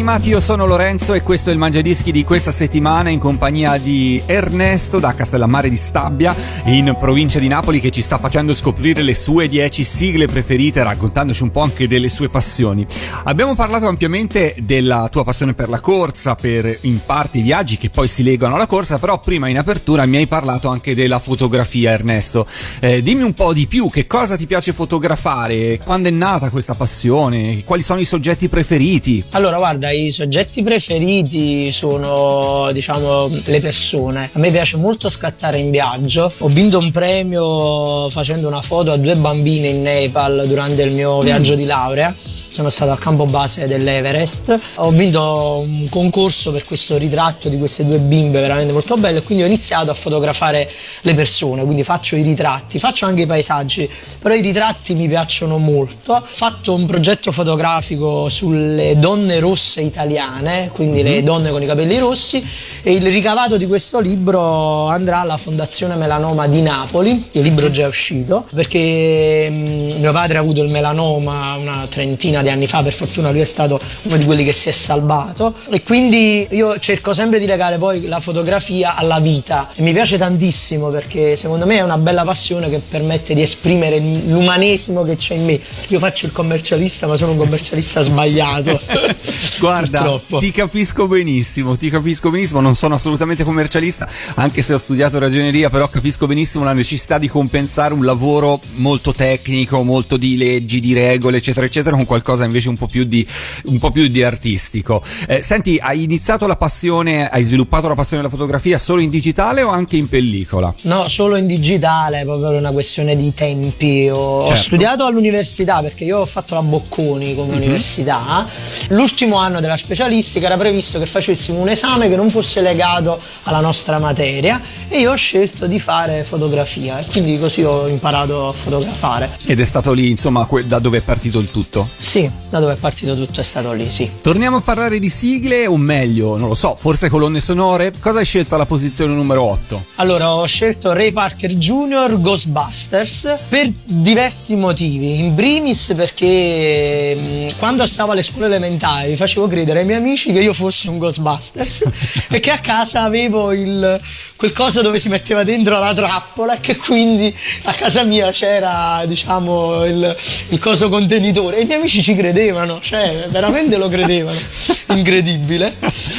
Animati, 0.10 0.30
io 0.30 0.40
sono 0.40 0.66
Lorenzo 0.66 1.14
e 1.14 1.22
questo 1.22 1.52
è 1.52 1.54
il 1.54 1.60
Mangiadischi 1.60 2.12
di 2.12 2.24
questa 2.24 2.50
settimana 2.50 3.10
in 3.10 3.20
compagnia 3.20 3.78
di 3.78 4.20
Ernesto 4.26 4.98
da 4.98 5.14
Castellammare 5.14 5.70
di 5.70 5.76
Stabia 5.76 6.36
in 6.66 6.96
provincia 7.00 7.38
di 7.38 7.48
Napoli 7.48 7.80
che 7.80 7.92
ci 7.92 8.02
sta 8.02 8.18
facendo 8.18 8.56
scoprire 8.56 9.04
le 9.04 9.14
sue 9.14 9.48
10 9.48 9.84
sigle 9.84 10.26
preferite 10.26 10.82
raccontandoci 10.82 11.44
un 11.44 11.52
po' 11.52 11.62
anche 11.62 11.88
delle 11.88 12.10
sue 12.10 12.28
passioni. 12.28 12.88
Abbiamo 13.30 13.54
parlato 13.54 13.86
ampiamente 13.86 14.56
della 14.58 15.08
tua 15.12 15.24
passione 15.24 15.54
per 15.54 15.70
la 15.70 15.80
corsa, 15.80 16.34
per 16.34 16.80
in 16.82 17.00
parte 17.06 17.38
i 17.38 17.42
viaggi 17.44 17.78
che 17.78 17.92
poi 17.92 18.08
si 18.08 18.24
legano 18.24 18.56
alla 18.56 18.66
corsa, 18.66 18.98
però 18.98 19.20
prima 19.20 19.48
in 19.48 19.60
apertura 19.60 20.08
mi 20.08 20.18
hai 20.18 20.26
parlato 20.26 20.68
anche 20.68 20.96
della 20.96 21.20
fotografia 21.20 21.92
Ernesto. 21.92 22.48
Eh, 22.80 23.04
dimmi 23.04 23.22
un 23.22 23.36
po' 23.36 23.54
di 23.54 23.68
più, 23.68 23.92
che 23.92 24.08
cosa 24.08 24.36
ti 24.36 24.48
piace 24.48 24.74
fotografare, 24.74 25.78
quando 25.78 26.10
è 26.10 26.12
nata 26.12 26.50
questa 26.50 26.74
passione, 26.74 27.64
quali 27.66 27.84
sono 27.84 28.00
i 28.00 28.06
soggetti 28.06 28.50
preferiti? 28.50 29.24
Allora, 29.34 29.58
guarda, 29.58 29.92
i 29.92 30.10
soggetti 30.10 30.64
preferiti 30.64 31.72
sono, 31.72 32.72
diciamo, 32.74 33.30
le 33.46 33.62
persone. 33.62 34.32
A 34.34 34.40
me 34.40 34.50
piace 34.50 34.76
molto 34.78 35.08
scattare 35.12 35.60
in 35.60 35.70
viaggio. 35.70 36.34
Ho 36.40 36.48
vinto 36.48 36.80
un 36.80 36.90
premio 36.90 38.10
facendo 38.10 38.48
una 38.48 38.64
foto 38.64 38.92
a 38.92 38.98
due 38.98 39.16
bambine 39.16 39.68
in 39.68 39.84
Nepal 39.84 40.46
durante 40.48 40.82
il 40.82 40.94
mio 40.94 41.22
viaggio 41.22 41.54
di 41.54 41.66
laurea. 41.66 42.16
Sono 42.50 42.72
stato 42.72 42.90
al 42.90 42.98
campo 42.98 43.19
base 43.26 43.68
dell'Everest. 43.68 44.60
Ho 44.76 44.90
vinto 44.92 45.64
un 45.66 45.88
concorso 45.90 46.52
per 46.52 46.64
questo 46.66 46.98
ritratto 46.98 47.50
di 47.50 47.58
queste 47.58 47.86
due 47.86 48.00
bimbe 48.00 48.40
veramente 48.40 48.74
molto 48.74 48.96
bello 48.96 49.20
e 49.20 49.24
quindi 49.24 49.44
ho 49.44 49.48
iniziato 49.48 49.92
a 49.92 49.94
fotografare 49.94 50.70
le 51.02 51.14
persone, 51.14 51.64
quindi 51.64 51.84
faccio 51.84 52.16
i 52.16 52.22
ritratti, 52.22 52.80
faccio 52.80 53.06
anche 53.06 53.24
i 53.24 53.26
paesaggi, 53.26 53.90
però 54.20 54.34
i 54.34 54.42
ritratti 54.42 54.94
mi 54.96 55.08
piacciono 55.08 55.58
molto. 55.58 56.14
Ho 56.14 56.24
fatto 56.24 56.74
un 56.74 56.86
progetto 56.86 57.32
fotografico 57.32 58.30
sulle 58.30 58.98
donne 58.98 59.40
rosse 59.40 59.82
italiane, 59.82 60.70
quindi 60.74 61.04
le 61.04 61.24
donne 61.24 61.52
con 61.52 61.62
i 61.62 61.66
capelli 61.66 61.98
rossi 61.98 62.46
e 62.82 62.94
il 62.94 63.08
ricavato 63.08 63.58
di 63.58 63.68
questo 63.68 64.00
libro 64.00 64.88
andrà 64.88 65.20
alla 65.20 65.38
Fondazione 65.38 65.96
Melanoma 65.96 66.48
di 66.48 66.62
Napoli, 66.62 67.28
il 67.34 67.42
libro 67.42 67.70
già 67.70 67.84
è 67.84 67.88
uscito, 67.88 68.48
perché 68.54 69.48
mm, 69.50 70.00
mio 70.00 70.12
padre 70.12 70.38
ha 70.38 70.42
avuto 70.42 70.62
il 70.62 70.72
melanoma 70.72 71.56
una 71.56 71.88
trentina 71.90 72.42
di 72.42 72.50
anni 72.50 72.68
fa, 72.68 72.82
per 72.82 72.94
fortuna 73.00 73.32
lui 73.32 73.40
è 73.40 73.46
stato 73.46 73.80
uno 74.04 74.18
di 74.18 74.26
quelli 74.26 74.44
che 74.44 74.52
si 74.52 74.68
è 74.68 74.74
salvato 74.74 75.54
e 75.70 75.84
quindi 75.84 76.46
io 76.50 76.78
cerco 76.80 77.14
sempre 77.14 77.40
di 77.40 77.46
legare 77.46 77.78
poi 77.78 78.08
la 78.08 78.20
fotografia 78.20 78.96
alla 78.96 79.20
vita 79.20 79.70
e 79.74 79.82
mi 79.82 79.94
piace 79.94 80.18
tantissimo 80.18 80.90
perché 80.90 81.38
secondo 81.38 81.66
me 81.66 81.78
è 81.78 81.82
una 81.82 81.98
bella 81.98 82.24
passione 82.24 82.70
che 82.70 82.80
permette 82.80 83.34
di 83.34 83.42
esprimere 83.42 84.00
l'umanesimo 84.00 85.04
che 85.04 85.16
c'è 85.16 85.36
in 85.36 85.46
me. 85.46 85.60
Io 85.88 86.00
faccio 86.00 86.26
il 86.26 86.34
commercialista 86.34 87.08
ma 87.08 87.16
sono 87.16 87.32
un 87.32 87.38
commercialista 87.38 88.02
sbagliato. 88.02 88.80
Guarda, 89.60 90.00
Purtroppo. 90.00 90.40
ti 90.40 90.52
capisco 90.52 91.08
benissimo, 91.08 91.76
ti 91.78 91.90
capisco 91.90 92.30
benissimo, 92.30 92.62
non 92.62 92.76
sono 92.76 92.96
assolutamente 92.96 93.44
commercialista, 93.44 94.08
anche 94.36 94.62
se 94.62 94.74
ho 94.74 94.78
studiato 94.78 95.20
ragioneria, 95.20 95.70
però 95.70 95.88
capisco 95.90 96.28
benissimo 96.28 96.64
la 96.64 96.74
necessità 96.74 97.18
di 97.18 97.28
compensare 97.28 97.94
un 97.94 98.06
lavoro 98.06 98.60
molto 98.76 99.14
tecnico, 99.14 99.84
molto 99.84 100.18
di 100.18 100.38
leggi, 100.38 100.80
di 100.80 100.94
regole, 100.94 101.38
eccetera, 101.38 101.66
eccetera, 101.66 101.96
con 101.96 102.06
qualcosa 102.06 102.46
invece 102.46 102.70
un 102.70 102.78
po' 102.78 102.88
più 102.88 103.04
di, 103.04 103.26
un 103.66 103.78
po' 103.80 103.92
più 103.92 104.08
di 104.08 104.24
artistico. 104.24 105.02
Eh, 105.28 105.42
senti, 105.44 105.78
hai 105.82 106.04
iniziato 106.04 106.48
la 106.48 106.56
passione, 106.56 107.28
hai 107.30 107.44
sviluppato 107.44 107.88
la 107.88 107.96
passione 107.96 108.22
della 108.24 108.34
fotografia 108.34 108.78
solo 108.78 109.02
in 109.02 109.10
digitale 109.10 109.62
o 109.62 109.70
anche 109.70 109.98
in 109.98 110.08
pellicola? 110.08 110.74
No, 110.84 111.08
solo 111.10 111.36
in 111.36 111.48
digitale, 111.48 112.24
proprio 112.24 112.50
per 112.50 112.60
una 112.60 112.72
questione 112.72 113.16
di 113.16 113.34
tempi. 113.34 114.10
Ho, 114.10 114.42
ho 114.44 114.48
Certo. 114.48 114.64
studiato 114.64 115.04
all'università 115.06 115.82
perché 115.82 116.04
io 116.06 116.20
ho 116.20 116.26
fatto 116.26 116.54
la 116.56 116.62
Bocconi 116.62 117.36
come 117.36 117.56
università. 117.56 118.48
L'ultimo 118.90 119.38
anno 119.38 119.49
della 119.60 119.78
specialistica 119.78 120.46
era 120.46 120.58
previsto 120.58 121.00
che 121.00 121.08
facessimo 121.08 121.60
un 121.60 121.70
esame 121.70 122.08
che 122.08 122.16
non 122.16 122.30
fosse 122.30 122.62
legato 122.62 123.20
alla 123.44 123.60
nostra 123.60 123.98
materia 123.98 124.62
e 124.88 125.00
io 125.00 125.12
ho 125.12 125.16
scelto 125.16 125.66
di 125.66 125.80
fare 125.80 126.24
fotografia 126.24 127.00
e 127.00 127.06
quindi 127.06 127.40
così 127.40 127.64
ho 127.64 127.88
imparato 127.88 128.50
a 128.50 128.52
fotografare. 128.54 129.30
Ed 129.46 129.60
è 129.60 129.66
stato 129.66 129.92
lì, 129.94 130.10
insomma, 130.10 130.48
da 130.66 130.78
dove 130.80 131.00
è 131.00 131.02
partito 131.02 131.40
il 131.40 131.50
tutto? 131.50 131.90
Sì, 131.98 132.30
da 132.50 132.60
dove 132.60 132.74
è 132.74 132.78
partito 132.78 133.16
tutto 133.16 133.40
è 133.40 133.44
stato 133.44 133.72
lì, 133.74 133.90
sì. 133.90 134.10
Torniamo 134.22 134.58
a 134.58 134.62
parlare 134.62 135.00
di 135.00 135.10
sigle, 135.10 135.66
o 135.66 135.78
meglio, 135.78 136.38
non 136.38 136.50
lo 136.50 136.54
so, 136.54 136.76
forse 136.80 137.10
colonne 137.10 137.40
sonore? 137.40 137.92
Cosa 138.00 138.20
hai 138.20 138.26
scelto 138.26 138.56
alla 138.56 138.66
posizione 138.66 139.14
numero 139.14 139.44
8? 139.44 139.86
Allora, 139.96 140.34
ho 140.34 140.46
scelto 140.46 140.94
Ray 140.94 141.12
Parker 141.12 141.54
Jr. 141.56 142.20
Ghostbusters 142.20 143.36
per 143.48 143.72
diversi 143.84 144.56
motivi. 144.56 145.20
In 145.20 145.34
primis 145.36 145.94
perché 145.96 147.16
mh, 147.16 147.58
quando 147.58 147.86
stavo 147.88 148.12
alle 148.12 148.24
scuole 148.24 148.48
elementari 148.48 149.16
facevo 149.16 149.39
credere 149.48 149.80
ai 149.80 149.86
miei 149.86 149.98
amici 149.98 150.32
che 150.34 150.40
io 150.40 150.54
fossi 150.54 150.88
un 150.88 150.98
Ghostbusters 150.98 151.84
e 152.30 152.40
che 152.40 152.52
a 152.52 152.60
casa 152.60 153.04
avevo 153.04 153.54
il, 153.54 154.00
quel 154.40 154.54
coso 154.54 154.82
dove 154.82 155.00
si 155.00 155.10
metteva 155.10 155.44
dentro 155.44 155.78
la 155.80 155.94
trappola 155.94 156.56
e 156.56 156.60
che 156.62 156.78
quindi 156.78 157.36
a 157.64 157.74
casa 157.74 158.04
mia 158.04 158.32
c'era, 158.32 159.04
diciamo, 159.06 159.84
il, 159.84 160.16
il 160.48 160.60
coso 160.60 160.88
contenitore. 160.88 161.58
E 161.58 161.62
i 161.64 161.66
miei 161.66 161.80
amici 161.80 162.02
ci 162.02 162.16
credevano, 162.16 162.80
cioè 162.80 163.28
veramente 163.30 163.76
lo 163.76 163.90
credevano. 163.90 164.40
Incredibile. 164.96 165.76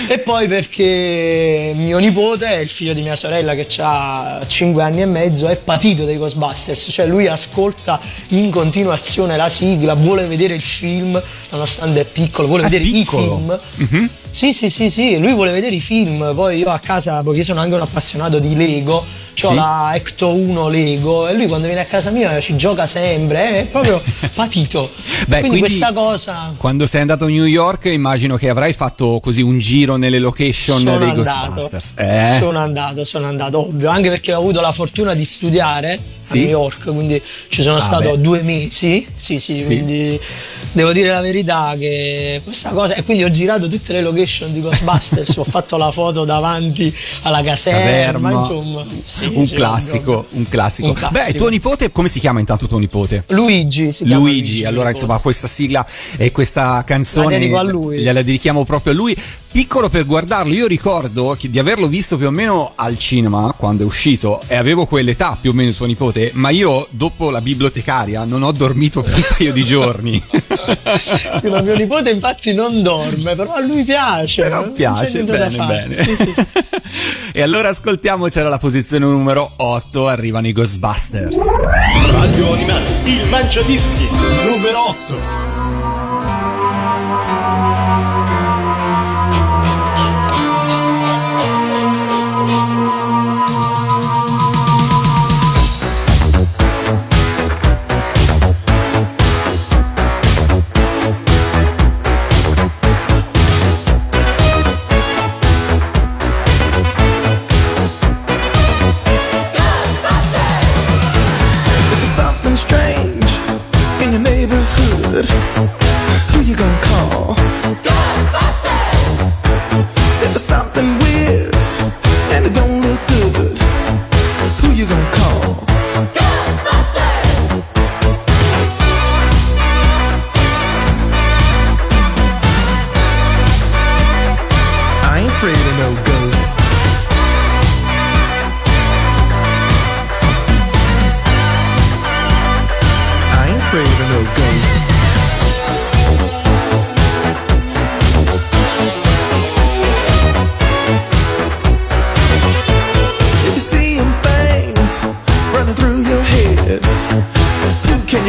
E 0.09 0.19
poi 0.19 0.49
perché 0.49 1.73
mio 1.75 1.99
nipote, 1.99 2.61
il 2.63 2.69
figlio 2.69 2.93
di 2.93 3.01
mia 3.01 3.17
sorella 3.17 3.55
che 3.55 3.67
ha 3.79 4.39
5 4.47 4.83
anni 4.83 5.01
e 5.01 5.07
mezzo, 5.07 5.49
è 5.49 5.57
patito 5.57 6.05
dei 6.05 6.19
Ghostbusters, 6.19 6.89
cioè 6.93 7.07
lui 7.07 7.27
ascolta 7.27 7.99
in 8.29 8.51
continuazione 8.51 9.37
la 9.37 9.49
sigla, 9.49 9.95
vuole 9.95 10.27
vedere 10.27 10.55
il 10.55 10.63
film, 10.63 11.21
nonostante 11.51 12.01
è 12.01 12.05
piccolo, 12.05 12.49
vuole 12.49 12.65
È 12.65 12.69
vedere 12.69 12.85
piccolo? 12.85 13.10
I 13.15 13.87
film. 13.87 14.11
Sì, 14.31 14.53
sì, 14.53 14.71
sì, 14.71 14.91
sì, 14.91 15.19
lui 15.19 15.33
vuole 15.35 15.51
vedere 15.51 15.75
i 15.75 15.81
film, 15.81 16.33
poi 16.35 16.59
io 16.59 16.71
a 16.71 16.79
casa, 16.79 17.21
poiché 17.23 17.43
sono 17.43 17.61
anche 17.61 17.75
un 17.75 17.81
appassionato 17.83 18.39
di 18.39 18.55
Lego, 18.55 18.95
ho 18.99 19.05
Sì. 19.49 19.55
la 19.55 19.91
Ecto 19.95 20.35
1 20.35 20.69
Lego 20.69 21.27
e 21.27 21.35
lui 21.35 21.47
quando 21.49 21.67
viene 21.67 21.83
a 21.83 21.85
casa 21.85 22.11
mia 22.11 22.39
ci 22.41 22.55
gioca 22.57 22.87
sempre, 22.87 23.61
è 23.61 23.65
proprio 23.67 24.01
patito. 24.35 24.89
Beh, 25.27 25.41
quindi, 25.41 25.59
questa 25.59 25.93
cosa... 25.93 26.53
Quando 26.57 26.87
sei 26.87 27.01
andato 27.01 27.25
a 27.25 27.29
New 27.29 27.45
York 27.45 27.87
immagino 27.87 28.37
che 28.37 28.49
avrai 28.49 28.59
avrai 28.61 28.75
fatto 28.75 29.21
così 29.23 29.41
un 29.41 29.59
giro 29.59 29.97
nelle 29.97 30.19
location 30.19 30.81
sono 30.81 30.99
dei 30.99 31.09
andato, 31.09 31.53
Ghostbusters. 31.55 31.95
Eh? 31.97 32.37
sono 32.39 32.59
andato, 32.59 33.05
sono 33.07 33.27
andato, 33.27 33.69
ovvio, 33.69 33.89
anche 33.89 34.11
perché 34.11 34.35
ho 34.35 34.39
avuto 34.39 34.61
la 34.61 34.73
fortuna 34.73 35.15
di 35.15 35.25
studiare 35.25 35.99
Sì? 36.19 36.33
a 36.33 36.41
New 36.43 36.49
York, 36.51 36.85
quindi 36.85 37.23
ci 37.49 37.63
sono 37.63 37.77
Ah, 37.77 37.81
stato 37.81 38.11
beh. 38.13 38.21
due 38.21 38.43
mesi, 38.43 39.07
sì, 39.17 39.39
sì, 39.41 39.57
Sì. 39.59 39.65
quindi 39.65 40.21
devo 40.73 40.93
dire 40.93 41.09
la 41.09 41.21
verità 41.23 41.75
che 41.79 42.41
questa 42.45 42.69
cosa, 42.71 42.95
e 42.95 43.03
quindi 43.03 43.25
ho 43.25 43.31
girato 43.31 43.67
tutte 43.67 43.93
le 43.95 44.03
location 44.03 44.19
di 44.53 44.61
Ghostbusters, 44.61 45.37
ho 45.37 45.45
fatto 45.45 45.77
la 45.77 45.91
foto 45.91 46.25
davanti 46.25 46.93
alla 47.23 47.43
caserma, 47.43 47.79
Caserma. 47.81 48.31
insomma, 48.33 48.85
sì, 49.05 49.31
un, 49.33 49.49
classico, 49.49 50.27
un 50.31 50.49
classico, 50.49 50.89
Un 50.89 50.95
Beh, 50.95 51.01
classico. 51.01 51.39
tuo 51.39 51.49
nipote, 51.49 51.91
come 51.93 52.09
si 52.09 52.21
chiama 52.21 52.41
intanto 52.41 52.67
tuo 52.67 52.79
nipote? 52.79 53.25
Luigi 53.29 53.93
si 53.93 54.05
chiama 54.05 54.21
Luigi, 54.23 54.65
allora 54.65 54.85
mio 54.89 54.93
insomma 54.93 55.19
questa 55.19 55.47
sigla 55.47 55.87
e 56.17 56.33
questa 56.33 56.83
canzone 56.87 57.33
La 57.35 57.39
dedico 57.39 57.57
a 57.59 57.63
lui. 57.63 57.99
gliela 57.99 58.23
dedichiamo 58.23 58.65
proprio 58.65 58.93
a 58.93 58.97
lui. 58.97 59.17
Piccolo 59.53 59.89
per 59.89 60.07
guardarlo, 60.07 60.53
io 60.53 60.69
ricordo 60.69 61.37
di 61.41 61.59
averlo 61.59 61.89
visto 61.89 62.17
più 62.17 62.29
o 62.29 62.31
meno 62.31 62.73
al 62.77 62.97
cinema 62.97 63.53
quando 63.57 63.83
è 63.83 63.87
uscito 63.87 64.41
e 64.47 64.55
avevo 64.55 64.87
quell'età 64.87 65.37
più 65.41 65.51
o 65.51 65.53
meno 65.53 65.73
suo 65.73 65.87
nipote, 65.87 66.31
ma 66.35 66.51
io 66.51 66.87
dopo 66.91 67.31
la 67.31 67.41
bibliotecaria 67.41 68.25
non 68.25 68.45
ho 68.45 68.53
dormito 68.53 69.03
per 69.03 69.17
un 69.17 69.25
paio 69.37 69.53
di 69.53 69.65
giorni. 69.65 70.23
Sì, 71.41 71.49
ma 71.49 71.63
mio 71.63 71.77
nipote 71.77 72.11
infatti 72.11 72.53
non 72.55 72.83
dorme, 72.83 73.35
però 73.35 73.53
a 73.53 73.61
lui 73.61 73.83
piace. 73.83 74.43
Però 74.43 74.71
piace, 74.71 75.25
bene, 75.25 75.57
fare. 75.57 75.87
bene. 75.89 75.97
Sì, 75.97 76.17
sì, 76.17 76.33
sì. 76.33 76.47
e 77.35 77.43
allora 77.43 77.71
ascoltiamocela 77.71 78.49
la 78.49 78.59
posizione 78.59 79.05
numero 79.05 79.53
8, 79.57 80.07
arrivano 80.07 80.47
i 80.47 80.53
Ghostbusters. 80.53 81.37
Radio 82.11 82.53
Animati, 82.53 83.11
il 83.11 83.29
Mangiadischi, 83.29 84.09
numero 84.47 84.91
8. 84.91 85.40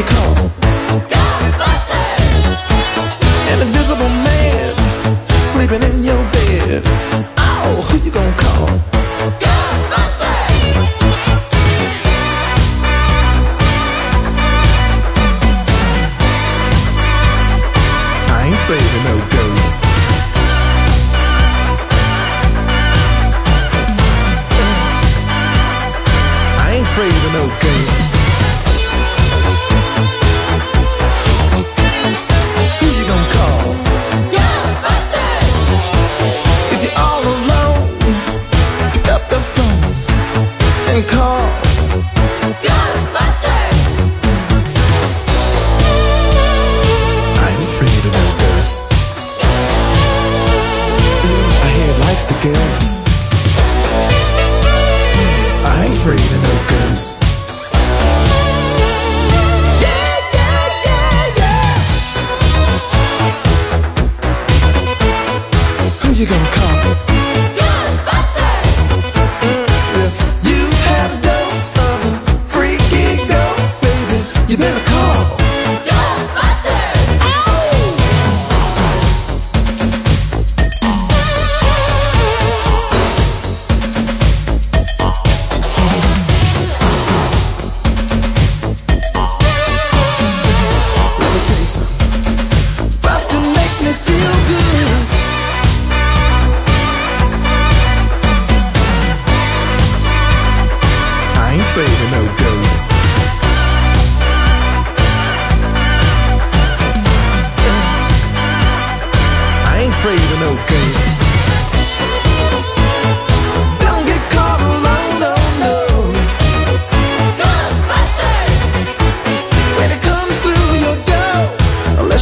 you 0.02 0.08
come. 0.08 0.31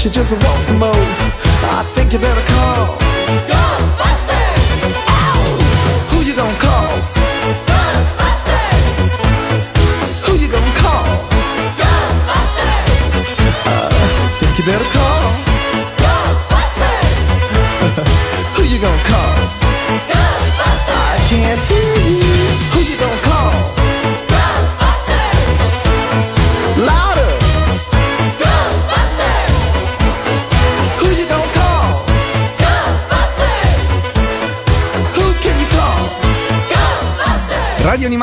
She 0.09 0.15
just 0.15 0.31
the 0.31 0.73
more. 0.73 1.08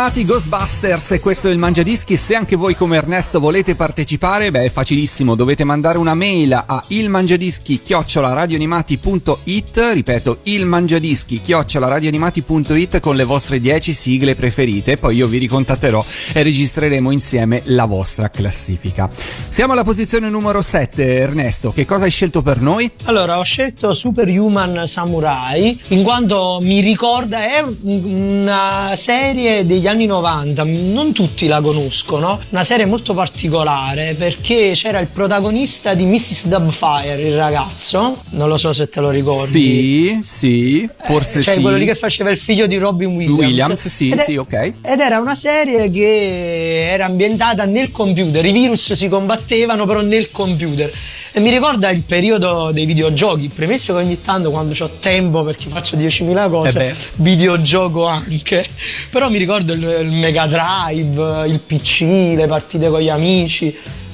Animati 0.06 0.24
Ghostbusters 0.24 1.10
e 1.10 1.20
questo 1.20 1.48
è 1.48 1.50
il 1.50 1.58
Mangiadischi. 1.58 2.16
Se 2.16 2.36
anche 2.36 2.54
voi 2.54 2.76
come 2.76 2.96
Ernesto 2.96 3.40
volete 3.40 3.74
partecipare, 3.74 4.52
beh 4.52 4.66
è 4.66 4.70
facilissimo, 4.70 5.34
dovete 5.34 5.64
mandare 5.64 5.98
una 5.98 6.14
mail 6.14 6.52
a 6.52 6.84
ilmangiadischi 6.86 7.82
radioanimati.it, 8.14 9.90
ripeto 9.94 10.38
ilmangiadischi 10.44 11.42
radioanimati.it 11.46 13.00
con 13.00 13.16
le 13.16 13.24
vostre 13.24 13.58
10 13.58 13.92
sigle 13.92 14.36
preferite, 14.36 14.96
poi 14.96 15.16
io 15.16 15.26
vi 15.26 15.38
ricontatterò 15.38 16.04
e 16.34 16.42
registreremo 16.44 17.10
insieme 17.10 17.62
la 17.64 17.86
vostra 17.86 18.30
classifica. 18.30 19.10
Siamo 19.48 19.72
alla 19.72 19.82
posizione 19.82 20.30
numero 20.30 20.62
7, 20.62 21.16
Ernesto, 21.16 21.72
che 21.72 21.84
cosa 21.84 22.04
hai 22.04 22.12
scelto 22.12 22.42
per 22.42 22.60
noi? 22.60 22.88
Allora, 23.06 23.40
ho 23.40 23.44
scelto 23.44 23.92
Superhuman 23.92 24.86
Samurai 24.86 25.76
in 25.88 26.04
quanto 26.04 26.60
mi 26.62 26.80
ricorda, 26.80 27.38
è 27.40 27.64
una 27.82 28.92
serie 28.94 29.66
degli 29.66 29.88
anni 29.88 29.94
90, 30.04 30.64
non 30.64 31.12
tutti 31.12 31.46
la 31.46 31.60
conoscono, 31.62 32.38
una 32.50 32.62
serie 32.64 32.84
molto 32.84 33.14
particolare 33.14 34.14
perché 34.18 34.72
c'era 34.74 34.98
il 34.98 35.06
protagonista 35.06 35.94
di 35.94 36.04
Mrs. 36.04 36.48
Dubfire, 36.48 37.22
il 37.22 37.36
ragazzo, 37.36 38.18
non 38.30 38.48
lo 38.48 38.58
so 38.58 38.72
se 38.74 38.88
te 38.90 39.00
lo 39.00 39.08
ricordi. 39.10 39.48
Sì, 39.50 40.18
sì, 40.22 40.88
forse 41.04 41.38
Eh, 41.38 41.42
cioè 41.42 41.54
sì. 41.54 41.60
quello 41.62 41.76
lì 41.78 41.86
che 41.86 41.94
faceva 41.94 42.28
il 42.30 42.36
figlio 42.38 42.66
di 42.66 42.76
Robin 42.76 43.08
Williams. 43.14 43.38
Williams, 43.46 43.86
sì, 43.88 44.10
Ed 44.10 44.18
è- 44.18 44.22
sì, 44.22 44.36
ok. 44.36 44.52
Ed 44.82 45.00
era 45.00 45.18
una 45.18 45.34
serie 45.34 45.88
che 45.88 46.90
era 46.90 47.06
ambientata 47.06 47.64
nel 47.64 47.90
computer, 47.90 48.44
i 48.44 48.52
virus 48.52 48.92
si 48.92 49.08
combattevano 49.08 49.86
però 49.86 50.00
nel 50.02 50.30
computer. 50.30 50.92
E 51.36 51.40
mi 51.40 51.50
ricorda 51.50 51.90
il 51.90 52.00
periodo 52.00 52.70
dei 52.72 52.86
videogiochi, 52.86 53.48
premesso 53.54 53.92
che 53.92 53.98
ogni 53.98 54.22
tanto 54.22 54.50
quando 54.50 54.72
ho 54.82 54.88
tempo 54.98 55.44
perché 55.44 55.68
faccio 55.68 55.94
10.000 55.94 56.46
Eh 56.46 56.48
cose, 56.48 56.72
beh. 56.78 56.94
videogioco 57.16 58.06
anche. 58.06 58.66
Però 59.10 59.28
mi 59.28 59.36
ricordo 59.36 59.74
il, 59.74 59.82
il 60.00 60.12
Mega 60.12 60.46
Drive, 60.46 61.46
il 61.46 61.58
PC, 61.60 62.00
le 62.34 62.46
partite 62.46 62.88
con 62.88 63.00
gli 63.02 63.10
amici. 63.10 63.66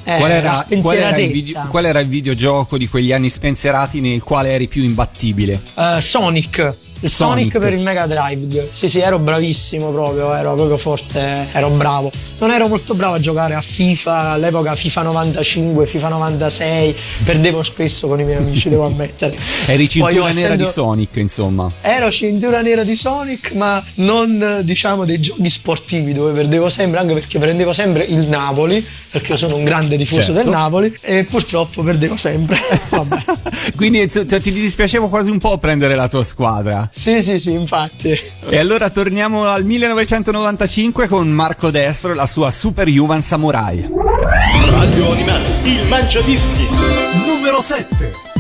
eh, 0.03 0.17
Qual 0.17 0.31
era, 0.33 0.67
qual, 0.81 0.97
era 0.97 1.15
video- 1.15 1.67
qual 1.69 1.85
era 1.85 2.01
il 2.01 2.09
videogioco 2.09 2.77
di 2.77 2.89
quegli 2.89 3.13
anni 3.13 3.29
spensierati 3.29 4.01
nel 4.01 4.25
quale 4.25 4.51
eri 4.51 4.67
più 4.67 4.83
imbattibile? 4.83 5.61
Eh, 5.77 6.01
Sonic. 6.01 6.75
Il 7.03 7.11
Sonic. 7.11 7.51
Sonic. 7.53 7.59
per 7.59 7.73
il 7.73 7.81
Mega 7.83 8.07
Drive. 8.07 8.69
Sì, 8.71 8.89
sì, 8.89 9.01
ero 9.01 9.19
bravissimo 9.19 9.91
proprio, 9.91 10.33
ero 10.35 10.55
proprio 10.55 10.77
forte, 10.77 11.47
ero 11.53 11.69
bravo. 11.71 12.11
Non 12.39 12.51
ero 12.53 12.69
molto 12.69 12.95
bravo 12.95 13.15
a 13.15 13.19
giocare 13.19 13.55
a 13.55 13.61
FIFA, 13.61 14.31
all'epoca 14.31 14.75
FIFA 14.77 15.03
95, 15.03 15.87
FIFA 15.87 16.09
96, 16.09 16.97
perdevo 17.25 17.63
spesso 17.63 18.07
con 18.07 18.21
i 18.21 18.25
miei 18.25 18.37
amici, 18.37 18.69
devo 18.69 18.85
ammettere. 18.87 19.35
Eri 19.67 19.77
Poi 19.85 19.89
cintura 19.89 20.15
nera 20.19 20.29
essendo- 20.29 20.65
di 20.65 20.71
Sonic, 20.71 21.17
insomma. 21.17 21.71
Ero 21.81 22.11
cintura 22.11 22.61
nera 22.63 22.85
di 22.85 22.95
Sonic, 22.97 23.53
ma 23.55 23.83
non 23.97 24.61
diciamo 24.63 25.05
dei 25.05 25.19
giochi 25.21 25.51
sportivi 25.51 26.13
dove 26.13 26.33
perdevo 26.33 26.69
sempre, 26.69 27.01
anche 27.01 27.15
perché 27.15 27.39
prendevo 27.41 27.73
sempre 27.73 28.05
il 28.05 28.29
Napoli, 28.29 28.87
perché 29.11 29.37
sono 29.37 29.57
un 29.57 29.65
grande 29.65 29.97
tifoso 29.97 30.23
Certo. 30.23 30.41
del 30.43 30.49
Napoli, 30.51 30.97
e 31.01 31.25
purtroppo 31.25 31.83
perdevo 31.83 32.17
sempre. 32.17 32.61
Quindi 33.77 34.07
ti 34.09 34.53
dispiaceva 34.53 35.09
quasi 35.09 35.31
un 35.31 35.39
po' 35.39 35.59
prendere 35.59 35.95
la 35.97 36.09
tua 36.09 36.23
squadra. 36.23 36.89
Sì, 36.95 37.23
sì, 37.23 37.39
sì, 37.39 37.53
infatti. 37.53 38.19
E 38.49 38.59
allora 38.59 38.91
torniamo 38.91 39.45
al 39.45 39.65
1995 39.65 41.09
con 41.09 41.29
Marco 41.31 41.71
Destro 41.71 42.13
e 42.13 42.15
la 42.15 42.27
sua 42.27 42.51
Superhuman 42.51 43.23
Samurai. 43.23 43.89
Radio 44.71 45.11
Animati, 45.11 45.71
il 45.71 45.89
Mangiadischi. 45.89 46.69
Numero 47.27 47.61
7. 47.61 48.32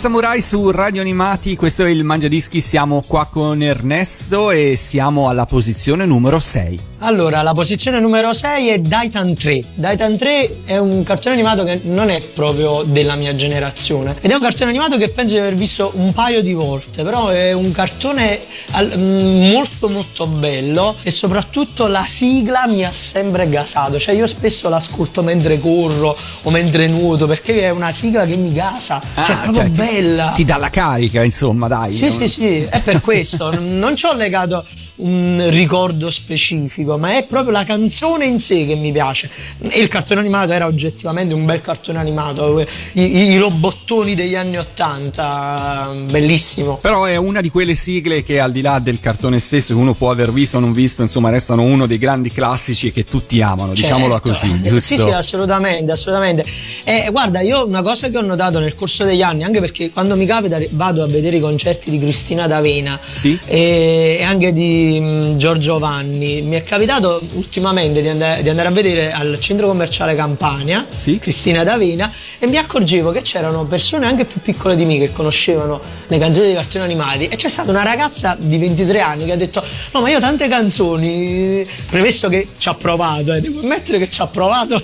Samurai 0.00 0.40
su 0.40 0.70
Radio 0.70 1.02
Animati, 1.02 1.56
questo 1.56 1.84
è 1.84 1.90
il 1.90 2.04
Mangiadischi, 2.04 2.62
siamo 2.62 3.04
qua 3.06 3.28
con 3.30 3.60
Ernesto 3.60 4.50
e 4.50 4.74
siamo 4.74 5.28
alla 5.28 5.44
posizione 5.44 6.06
numero 6.06 6.38
6. 6.38 6.89
Allora, 7.02 7.40
la 7.40 7.54
posizione 7.54 7.98
numero 7.98 8.34
6 8.34 8.68
è 8.68 8.78
Daitan 8.78 9.34
3. 9.34 9.64
Daitan 9.72 10.18
3 10.18 10.64
è 10.66 10.76
un 10.76 11.02
cartone 11.02 11.34
animato 11.34 11.64
che 11.64 11.80
non 11.84 12.10
è 12.10 12.20
proprio 12.20 12.82
della 12.82 13.14
mia 13.14 13.34
generazione 13.34 14.16
ed 14.20 14.30
è 14.30 14.34
un 14.34 14.40
cartone 14.42 14.68
animato 14.68 14.98
che 14.98 15.08
penso 15.08 15.32
di 15.32 15.40
aver 15.40 15.54
visto 15.54 15.92
un 15.94 16.12
paio 16.12 16.42
di 16.42 16.52
volte, 16.52 17.02
però 17.02 17.28
è 17.28 17.52
un 17.52 17.72
cartone 17.72 18.38
mm, 18.78 19.50
molto 19.50 19.88
molto 19.88 20.26
bello 20.26 20.94
e 21.02 21.10
soprattutto 21.10 21.86
la 21.86 22.04
sigla 22.04 22.66
mi 22.66 22.84
ha 22.84 22.92
sempre 22.92 23.48
gasato, 23.48 23.98
cioè 23.98 24.14
io 24.14 24.26
spesso 24.26 24.68
l'ascolto 24.68 25.22
mentre 25.22 25.58
corro 25.58 26.14
o 26.42 26.50
mentre 26.50 26.86
nuoto 26.86 27.26
perché 27.26 27.62
è 27.62 27.70
una 27.70 27.92
sigla 27.92 28.26
che 28.26 28.36
mi 28.36 28.52
gasa, 28.52 29.00
cioè 29.24 29.36
è 29.36 29.42
proprio 29.44 29.62
cioè, 29.62 29.70
ti- 29.70 29.80
bella. 29.80 30.32
Ti, 30.34 30.44
dà 30.44 30.58
la 30.58 30.68
carica, 30.68 31.24
insomma, 31.24 31.66
dai. 31.66 31.92
Sì, 31.92 32.10
sì, 32.10 32.28
sì, 32.28 32.60
è 32.68 32.80
per 32.80 33.00
questo. 33.00 33.56
non 33.58 33.96
ci 33.96 34.04
ho 34.04 34.12
legato 34.12 34.66
un 35.02 35.46
ricordo 35.50 36.10
specifico, 36.10 36.96
ma 36.98 37.16
è 37.16 37.24
proprio 37.24 37.52
la 37.52 37.64
canzone 37.64 38.26
in 38.26 38.38
sé 38.38 38.66
che 38.66 38.74
mi 38.74 38.92
piace. 38.92 39.30
E 39.60 39.80
il 39.80 39.88
cartone 39.88 40.20
animato 40.20 40.52
era 40.52 40.66
oggettivamente 40.66 41.34
un 41.34 41.44
bel 41.44 41.60
cartone 41.60 41.98
animato, 41.98 42.60
i, 42.92 43.02
i 43.32 43.38
robottoni 43.38 44.14
degli 44.14 44.34
anni 44.34 44.56
Ottanta, 44.58 45.92
bellissimo. 46.08 46.78
Però 46.78 47.04
è 47.04 47.16
una 47.16 47.40
di 47.40 47.48
quelle 47.48 47.74
sigle 47.74 48.22
che 48.22 48.40
al 48.40 48.52
di 48.52 48.60
là 48.60 48.78
del 48.78 49.00
cartone 49.00 49.38
stesso 49.38 49.74
che 49.74 49.80
uno 49.80 49.94
può 49.94 50.10
aver 50.10 50.32
visto 50.32 50.56
o 50.56 50.60
non 50.60 50.72
visto, 50.72 51.02
insomma, 51.02 51.30
restano 51.30 51.62
uno 51.62 51.86
dei 51.86 51.98
grandi 51.98 52.30
classici 52.30 52.92
che 52.92 53.04
tutti 53.04 53.40
amano, 53.42 53.72
diciamolo 53.74 54.14
Certo. 54.14 54.28
così, 54.28 54.60
Eh, 54.62 54.68
giusto? 54.68 54.96
Sì, 54.96 54.98
sì, 55.02 55.08
assolutamente, 55.10 55.92
assolutamente. 55.92 56.44
E 56.84 57.08
guarda, 57.10 57.40
io 57.40 57.66
una 57.66 57.82
cosa 57.82 58.08
che 58.08 58.16
ho 58.18 58.22
notato 58.22 58.58
nel 58.58 58.74
corso 58.74 59.04
degli 59.04 59.22
anni, 59.22 59.44
anche 59.44 59.60
perché 59.60 59.90
quando 59.90 60.16
mi 60.16 60.26
capita 60.26 60.58
vado 60.70 61.02
a 61.02 61.06
vedere 61.06 61.36
i 61.36 61.40
concerti 61.40 61.90
di 61.90 61.98
Cristina 61.98 62.46
D'Avena 62.46 62.98
Sì. 63.10 63.38
e, 63.44 64.16
e 64.20 64.22
anche 64.24 64.52
di 64.52 64.89
mh, 64.98 65.36
Giorgio 65.36 65.78
Vanni, 65.78 66.40
mi 66.42 66.56
è 66.56 66.62
capitato 66.62 67.20
ultimamente 67.34 68.00
di 68.00 68.08
andare, 68.08 68.42
di 68.42 68.48
andare 68.48 68.68
a 68.68 68.70
vedere 68.70 69.12
al 69.12 69.38
centro 69.38 69.66
commerciale 69.66 70.14
Campania 70.14 70.86
Sì. 70.94 71.18
Cristina 71.18 71.62
D'Avena 71.62 72.10
e 72.38 72.46
mi 72.48 72.56
accorgevo 72.56 73.12
che 73.12 73.20
c'erano 73.20 73.64
persone 73.66 74.06
anche 74.06 74.24
più 74.24 74.40
piccole 74.40 74.74
di 74.74 74.84
me 74.86 74.98
che 74.98 75.12
conoscevano 75.12 75.80
le 76.06 76.18
canzoni 76.18 76.46
dei 76.46 76.54
cartoni 76.54 76.84
animati 76.84 77.28
e 77.28 77.36
c'è 77.36 77.48
stata 77.48 77.70
una 77.70 77.82
ragazza 77.82 78.36
di 78.38 78.56
23 78.56 79.00
anni 79.00 79.26
che 79.26 79.32
ha 79.32 79.36
detto 79.36 79.62
no 79.92 80.00
ma 80.00 80.08
io 80.10 80.16
ho 80.16 80.20
tante 80.20 80.48
canzoni 80.48 81.66
premesso 81.90 82.28
che 82.28 82.48
ci 82.56 82.68
ha 82.68 82.74
provato 82.74 83.32
eh, 83.34 83.40
devo 83.40 83.60
ammettere 83.60 83.98
che 83.98 84.08
ci 84.08 84.20
ha 84.22 84.26
provato 84.26 84.82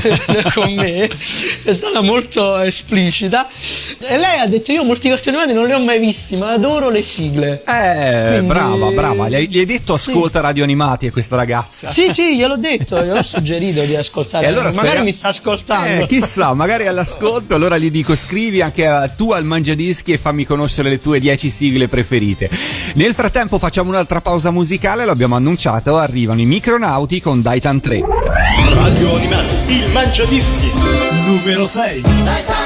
con 0.54 0.72
me 0.72 1.08
è 1.62 1.72
stata 1.72 2.00
molto 2.02 2.58
esplicita 2.58 3.48
e 4.00 4.16
lei 4.16 4.40
ha 4.40 4.46
detto 4.46 4.72
io 4.72 4.84
molti 4.84 5.08
cartoni 5.08 5.36
animati 5.36 5.56
non 5.58 5.66
li 5.66 5.72
ho 5.72 5.80
mai 5.80 5.98
visti 5.98 6.36
ma 6.36 6.50
adoro 6.50 6.90
le 6.90 7.02
sigle 7.02 7.62
Eh, 7.66 8.26
Quindi- 8.28 8.46
brava, 8.46 8.90
brava. 8.90 9.28
Gli 9.28 9.34
hai, 9.34 9.48
gli 9.48 9.58
hai 9.58 9.64
detto 9.64 9.94
ascolta 9.94 10.40
Radio 10.40 10.64
Animati 10.64 11.06
a 11.06 11.12
questa 11.12 11.36
ragazza. 11.36 11.90
sì 11.90 12.08
sì 12.10 12.36
gliel'ho 12.36 12.56
detto 12.56 13.02
gliel'ho 13.02 13.22
suggerito 13.24 13.82
di 13.84 13.96
ascoltare 13.96 14.44
E 14.46 14.48
allora 14.48 14.72
magari 14.72 15.02
mi 15.02 15.12
sta 15.12 15.28
ascoltando 15.28 16.02
Eh, 16.04 16.06
chissà, 16.06 16.52
magari 16.54 16.86
all'ascolto, 16.86 17.54
allora 17.54 17.78
gli 17.78 17.90
dico 17.90 18.14
scrivi 18.14 18.60
anche 18.60 18.86
a- 18.86 19.08
tu 19.08 19.30
al 19.32 19.44
Mangiadischi 19.44 20.12
e 20.12 20.18
fammi 20.18 20.44
conoscere 20.44 20.88
le 20.88 21.00
tue 21.00 21.20
10 21.20 21.48
sigle 21.50 21.88
preferite. 21.88 22.48
Nel 22.94 23.14
frattempo 23.14 23.58
facciamo 23.58 23.90
un'altra 23.90 24.20
pausa 24.20 24.50
musicale, 24.50 25.04
l'abbiamo 25.04 25.34
annunciato, 25.36 25.96
arrivano 25.98 26.40
i 26.40 26.44
Micronauti 26.46 27.20
con 27.20 27.42
Daitan 27.42 27.80
3. 27.80 28.00
Radio 28.74 29.14
Animati, 29.16 29.54
il 29.74 29.83
Mangiadischi. 29.92 30.72
Numero 31.26 31.66
6. 31.66 32.02
Uno 32.04 32.63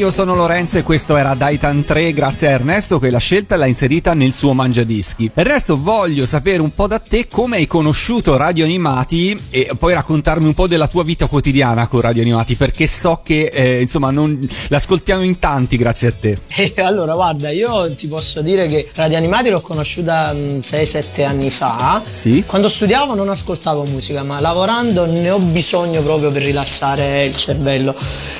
io 0.00 0.10
sono 0.10 0.34
Lorenzo 0.34 0.78
e 0.78 0.82
questo 0.82 1.14
era 1.18 1.34
Daitan 1.34 1.84
3 1.84 2.14
grazie 2.14 2.46
a 2.46 2.52
Ernesto 2.52 2.98
che 2.98 3.10
l'ha 3.10 3.18
scelta 3.18 3.56
l'ha 3.56 3.66
inserita 3.66 4.14
nel 4.14 4.32
suo 4.32 4.54
mangiadischi. 4.54 5.30
Ernesto, 5.34 5.78
voglio 5.78 6.24
sapere 6.24 6.62
un 6.62 6.72
po' 6.72 6.86
da 6.86 6.98
te 6.98 7.28
come 7.28 7.56
hai 7.56 7.66
conosciuto 7.66 8.38
Radio 8.38 8.64
Animati 8.64 9.38
e 9.50 9.72
poi 9.78 9.92
raccontarmi 9.92 10.46
un 10.46 10.54
po' 10.54 10.66
della 10.66 10.88
tua 10.88 11.04
vita 11.04 11.26
quotidiana 11.26 11.86
con 11.86 12.00
Radio 12.00 12.22
Animati 12.22 12.54
perché 12.54 12.86
so 12.86 13.20
che 13.22 13.50
eh, 13.52 13.82
insomma 13.82 14.10
non, 14.10 14.48
l'ascoltiamo 14.68 15.22
in 15.22 15.38
tanti 15.38 15.76
grazie 15.76 16.08
a 16.08 16.12
te. 16.18 16.38
E 16.80 16.82
allora, 16.82 17.14
guarda, 17.14 17.50
io 17.50 17.92
ti 17.94 18.06
posso 18.08 18.40
dire 18.40 18.66
che 18.68 18.88
Radio 18.94 19.18
Animati 19.18 19.50
l'ho 19.50 19.60
conosciuta 19.60 20.32
6-7 20.32 21.26
anni 21.26 21.50
fa. 21.50 22.02
Sì. 22.08 22.42
Quando 22.46 22.70
studiavo 22.70 23.14
non 23.14 23.28
ascoltavo 23.28 23.84
musica, 23.84 24.22
ma 24.22 24.40
lavorando 24.40 25.04
ne 25.04 25.28
ho 25.28 25.38
bisogno 25.40 26.00
proprio 26.00 26.30
per 26.30 26.42
rilassare 26.42 27.26
il 27.26 27.36
cervello. 27.36 27.94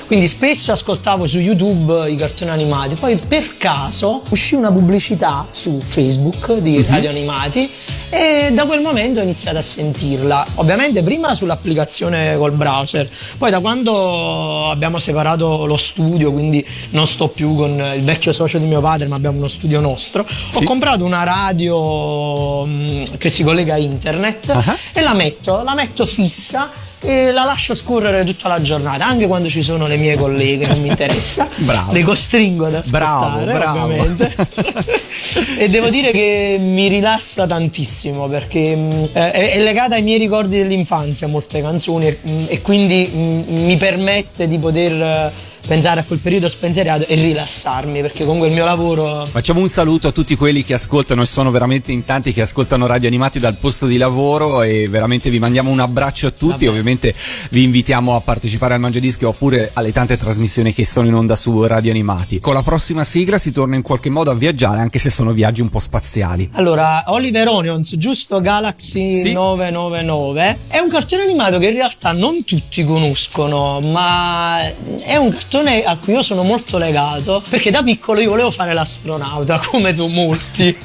Quindi 0.06 0.26
spesso 0.26 0.72
ascoltavo 0.72 1.26
su 1.26 1.38
YouTube 1.38 1.48
i 1.54 2.16
cartoni 2.16 2.50
animati. 2.50 2.94
Poi 2.94 3.18
per 3.28 3.56
caso 3.56 4.22
uscì 4.30 4.54
una 4.54 4.70
pubblicità 4.72 5.46
su 5.50 5.78
Facebook 5.80 6.54
di 6.58 6.82
Radio 6.84 7.10
Animati 7.10 7.70
e 8.10 8.50
da 8.52 8.64
quel 8.64 8.80
momento 8.80 9.20
ho 9.20 9.22
iniziato 9.22 9.58
a 9.58 9.62
sentirla. 9.62 10.44
Ovviamente 10.56 11.02
prima 11.02 11.34
sull'applicazione 11.34 12.36
col 12.36 12.52
browser, 12.52 13.08
poi 13.38 13.50
da 13.50 13.60
quando 13.60 14.68
abbiamo 14.70 14.98
separato 14.98 15.64
lo 15.66 15.76
studio, 15.76 16.32
quindi 16.32 16.64
non 16.90 17.06
sto 17.06 17.28
più 17.28 17.54
con 17.54 17.70
il 17.96 18.02
vecchio 18.02 18.32
socio 18.32 18.58
di 18.58 18.66
mio 18.66 18.80
padre, 18.80 19.06
ma 19.08 19.16
abbiamo 19.16 19.38
uno 19.38 19.48
studio 19.48 19.80
nostro, 19.80 20.26
Sì. 20.48 20.58
ho 20.58 20.62
comprato 20.64 21.04
una 21.04 21.22
radio 21.24 22.64
mm, 22.66 23.02
che 23.18 23.30
si 23.30 23.42
collega 23.42 23.74
a 23.74 23.78
internet 23.78 24.50
Ah. 24.50 24.76
e 24.92 25.00
la 25.00 25.14
metto, 25.14 25.62
la 25.62 25.74
metto 25.74 26.04
fissa 26.06 26.68
e 27.00 27.32
la 27.32 27.44
lascio 27.44 27.74
scorrere 27.74 28.24
tutta 28.24 28.48
la 28.48 28.60
giornata, 28.60 29.06
anche 29.06 29.26
quando 29.26 29.48
ci 29.48 29.62
sono 29.62 29.86
le 29.86 29.96
mie 29.96 30.16
colleghe, 30.16 30.66
non 30.66 30.80
mi 30.80 30.88
interessa. 30.88 31.48
Bravo. 31.56 31.92
Le 31.92 32.02
costringo 32.02 32.66
ad 32.66 32.74
ascoltare, 32.74 33.44
Bravo, 33.44 33.58
bravo. 33.58 33.84
ovviamente. 33.84 34.34
e 35.58 35.68
devo 35.68 35.88
dire 35.88 36.10
che 36.10 36.56
mi 36.58 36.88
rilassa 36.88 37.46
tantissimo 37.46 38.26
perché 38.28 38.76
mh, 38.76 39.08
eh, 39.12 39.30
è, 39.30 39.52
è 39.52 39.60
legata 39.62 39.94
ai 39.94 40.02
miei 40.02 40.18
ricordi 40.18 40.58
dell'infanzia 40.58 41.26
molte 41.26 41.60
canzoni 41.60 42.06
e, 42.06 42.18
mh, 42.20 42.44
e 42.48 42.60
quindi 42.62 43.06
mh, 43.06 43.54
mi 43.64 43.76
permette 43.76 44.46
di 44.48 44.58
poter 44.58 45.32
pensare 45.70 46.00
a 46.00 46.02
quel 46.02 46.18
periodo 46.18 46.48
spensierato 46.48 47.06
e 47.06 47.14
rilassarmi 47.14 48.00
perché 48.00 48.24
comunque 48.24 48.48
il 48.48 48.54
mio 48.54 48.64
lavoro 48.64 49.24
Facciamo 49.24 49.60
un 49.60 49.68
saluto 49.68 50.08
a 50.08 50.10
tutti 50.10 50.34
quelli 50.34 50.64
che 50.64 50.74
ascoltano 50.74 51.22
e 51.22 51.26
sono 51.26 51.52
veramente 51.52 51.92
in 51.92 52.04
tanti 52.04 52.32
che 52.32 52.40
ascoltano 52.40 52.86
Radio 52.86 53.06
Animati 53.06 53.38
dal 53.38 53.56
posto 53.56 53.86
di 53.86 53.96
lavoro 53.96 54.62
e 54.62 54.88
veramente 54.88 55.30
vi 55.30 55.38
mandiamo 55.38 55.70
un 55.70 55.78
abbraccio 55.78 56.26
a 56.26 56.30
tutti. 56.32 56.66
Ovviamente 56.66 57.14
vi 57.50 57.62
invitiamo 57.62 58.16
a 58.16 58.20
partecipare 58.20 58.74
al 58.74 58.80
Mangiadischi 58.80 59.24
oppure 59.24 59.70
alle 59.74 59.92
tante 59.92 60.16
trasmissioni 60.16 60.72
che 60.74 60.84
sono 60.84 61.06
in 61.06 61.14
onda 61.14 61.36
su 61.36 61.62
Radio 61.64 61.92
Animati. 61.92 62.40
Con 62.40 62.54
la 62.54 62.62
prossima 62.62 63.04
sigla 63.04 63.38
si 63.38 63.52
torna 63.52 63.76
in 63.76 63.82
qualche 63.82 64.10
modo 64.10 64.32
a 64.32 64.34
viaggiare 64.34 64.80
anche 64.80 64.98
se 64.98 65.08
sono 65.08 65.30
viaggi 65.30 65.60
un 65.60 65.68
po' 65.68 65.78
spaziali. 65.78 66.50
Allora, 66.54 67.04
Oliver 67.06 67.46
Onions, 67.46 67.96
giusto 67.96 68.40
Galaxy 68.40 69.22
Sì. 69.22 69.32
999, 69.32 70.58
è 70.66 70.78
un 70.78 70.88
cartone 70.88 71.22
animato 71.22 71.58
che 71.58 71.66
in 71.66 71.74
realtà 71.74 72.10
non 72.10 72.42
tutti 72.42 72.82
conoscono, 72.82 73.80
ma 73.80 74.58
è 74.98 75.14
un 75.14 75.28
cartone 75.30 75.59
a 75.68 75.96
cui 75.96 76.14
io 76.14 76.22
sono 76.22 76.42
molto 76.42 76.78
legato, 76.78 77.42
perché 77.48 77.70
da 77.70 77.82
piccolo 77.82 78.20
io 78.20 78.30
volevo 78.30 78.50
fare 78.50 78.72
l'astronauta, 78.72 79.60
come 79.64 79.94
tu 79.94 80.06
molti, 80.06 80.76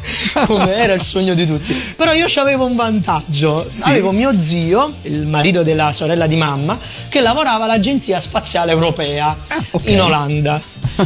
come 0.46 0.76
era 0.76 0.94
il 0.94 1.02
sogno 1.02 1.34
di 1.34 1.46
tutti. 1.46 1.74
Però 1.96 2.14
io 2.14 2.28
avevo 2.36 2.66
un 2.66 2.76
vantaggio, 2.76 3.66
Sì. 3.72 3.90
avevo 3.90 4.12
mio 4.12 4.40
zio, 4.40 4.94
il 5.04 5.26
marito 5.26 5.64
della 5.64 5.92
sorella 5.92 6.28
di 6.28 6.36
mamma, 6.36 6.78
che 7.10 7.22
lavorava 7.22 7.64
all'Agenzia 7.66 8.20
Spaziale 8.20 8.72
Europea 8.72 9.36
ok. 9.72 9.90
in 9.90 10.02
Olanda. 10.02 10.62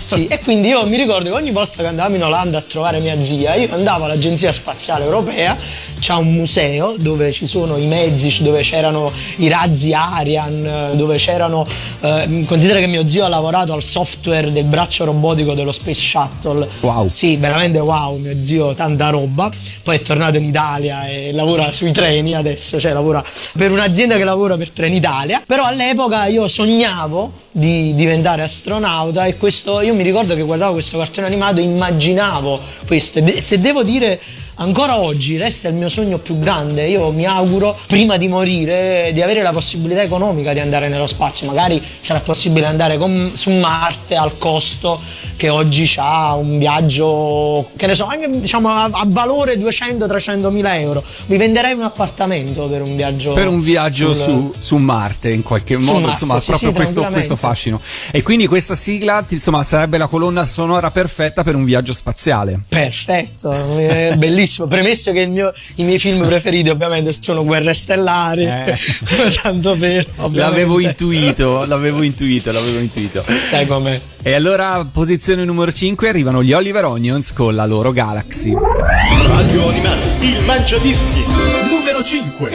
Sì, 0.05 0.27
e 0.27 0.39
quindi 0.39 0.67
io 0.67 0.85
mi 0.85 0.97
ricordo 0.97 1.29
che 1.29 1.35
ogni 1.35 1.51
volta 1.51 1.81
che 1.81 1.87
andavamo 1.87 2.15
in 2.15 2.23
Olanda 2.23 2.59
a 2.59 2.61
trovare 2.61 2.99
mia 2.99 3.19
zia, 3.23 3.55
io 3.55 3.73
andavo 3.73 4.05
all'Agenzia 4.05 4.51
Spaziale 4.51 5.03
Europea, 5.03 5.57
c'è 5.99 6.13
un 6.13 6.31
museo 6.31 6.95
dove 6.97 7.31
ci 7.31 7.47
sono 7.47 7.75
i 7.75 7.87
mezzi, 7.87 8.43
dove 8.43 8.61
c'erano 8.61 9.11
i 9.37 9.47
razzi 9.47 9.93
Arian, 9.93 10.91
dove 10.93 11.17
c'erano... 11.17 11.65
eh, 12.01 12.43
considera 12.45 12.79
che 12.79 12.87
mio 12.87 13.07
zio 13.07 13.25
ha 13.25 13.27
lavorato 13.29 13.58
al 13.67 13.83
software 13.83 14.51
del 14.51 14.65
braccio 14.65 15.05
robotico 15.05 15.53
dello 15.53 15.71
Space 15.71 16.01
Shuttle. 16.01 16.67
Wow. 16.79 17.09
Sì, 17.11 17.35
veramente 17.35 17.79
wow, 17.79 18.17
mio 18.17 18.35
zio, 18.43 18.73
tanta 18.73 19.09
roba. 19.09 19.51
Poi 19.83 19.95
è 19.95 20.01
tornato 20.01 20.37
in 20.37 20.45
Italia 20.45 21.07
e 21.07 21.31
lavora 21.31 21.71
sui 21.71 21.91
treni 21.91 22.33
adesso, 22.33 22.79
cioè 22.79 22.93
lavora 22.93 23.23
per 23.57 23.71
un'azienda 23.71 24.15
che 24.17 24.23
lavora 24.23 24.55
per 24.57 24.71
Trenitalia. 24.71 25.41
Però 25.45 25.65
all'epoca 25.65 26.25
io 26.27 26.47
sognavo 26.47 27.47
di 27.59 27.93
diventare 27.93 28.41
astronauta 28.41 29.25
e 29.25 29.37
questo, 29.37 29.81
io 29.81 29.93
mi 29.93 30.03
ricordo 30.03 30.33
che 30.35 30.41
guardavo 30.41 30.73
questo 30.73 30.97
cartone 30.97 31.27
animato 31.27 31.59
e 31.59 31.63
immaginavo 31.63 32.59
questo. 32.87 33.19
E 33.19 33.41
se 33.41 33.59
devo 33.59 33.83
dire 33.83 34.19
ancora 34.55 34.99
oggi 34.99 35.37
resta 35.37 35.67
il 35.67 35.75
mio 35.75 35.89
sogno 35.89 36.17
più 36.17 36.39
grande. 36.39 36.87
Io 36.87 37.11
mi 37.11 37.25
auguro, 37.25 37.77
prima 37.87 38.17
di 38.17 38.27
morire, 38.27 39.11
di 39.13 39.21
avere 39.21 39.41
la 39.41 39.51
possibilità 39.51 40.01
economica 40.01 40.53
di 40.53 40.59
andare 40.59 40.87
nello 40.89 41.05
spazio. 41.05 41.47
Magari 41.47 41.81
sarà 41.99 42.19
possibile 42.21 42.65
andare 42.65 42.97
con- 42.97 43.31
su 43.33 43.51
Marte 43.51 44.15
al 44.15 44.37
costo 44.37 44.99
che 45.35 45.47
oggi 45.47 45.89
ha 45.97 46.35
un 46.35 46.57
viaggio, 46.57 47.69
che 47.77 47.87
ne 47.87 47.95
so, 47.95 48.05
anche 48.05 48.29
diciamo 48.29 48.69
a, 48.69 48.89
a 48.91 49.03
valore 49.07 49.55
200-300 49.55 50.49
mila 50.51 50.77
euro. 50.77 51.01
Mi 51.27 51.37
venderei 51.37 51.73
un 51.73 51.83
appartamento 51.83 52.67
per 52.67 52.81
un 52.81 52.95
viaggio. 52.97 53.31
Per 53.33 53.47
un 53.47 53.61
viaggio 53.61 54.13
sul- 54.13 54.23
su, 54.23 54.53
su 54.59 54.75
Marte 54.77 55.29
in 55.31 55.43
qualche 55.43 55.77
modo, 55.77 55.91
Marte, 55.93 56.09
insomma, 56.09 56.39
sì, 56.41 56.47
proprio 56.47 56.69
sì, 56.69 56.75
questo, 56.75 57.01
questo 57.09 57.35
tranquillamente. 57.35 57.37
Fascino. 57.49 57.81
E 58.11 58.21
quindi 58.21 58.47
questa 58.47 58.75
sigla, 58.75 59.25
insomma, 59.27 59.63
sarebbe 59.63 59.97
la 59.97 60.07
colonna 60.07 60.45
sonora 60.45 60.91
perfetta 60.91 61.43
per 61.43 61.55
un 61.55 61.63
viaggio 61.65 61.93
spaziale. 61.93 62.59
Perfetto, 62.67 63.51
è 63.77 64.13
bellissimo. 64.17 64.67
Premesso 64.67 65.11
che 65.11 65.19
il 65.19 65.29
mio- 65.29 65.53
i 65.75 65.83
miei 65.83 65.99
film 65.99 66.25
preferiti 66.25 66.69
ovviamente 66.69 67.13
sono 67.19 67.43
Guerre 67.43 67.73
Stellari, 67.73 68.45
Eh. 68.45 68.77
tanto 69.41 69.75
per... 69.77 70.05
ovviamente. 70.17 70.37
L'avevo 70.39 70.79
intuito, 70.79 71.65
l'avevo 71.65 72.01
intuito, 72.03 72.51
l'avevo 72.51 72.79
intuito. 72.79 73.23
Sai 73.27 73.65
com'è. 73.65 73.99
E 74.21 74.33
allora, 74.33 74.85
posizione 74.91 75.45
numero 75.45 75.71
5, 75.71 76.07
arrivano 76.09 76.43
gli 76.43 76.51
Oliver 76.53 76.85
Onions 76.85 77.33
con 77.33 77.55
la 77.55 77.65
loro 77.65 77.91
Galaxy. 77.91 78.53
Radio 78.53 79.69
Animati, 79.69 80.25
il 80.27 80.43
Mangiadischi. 80.45 81.23
Numero 81.69 82.03
5. 82.03 82.49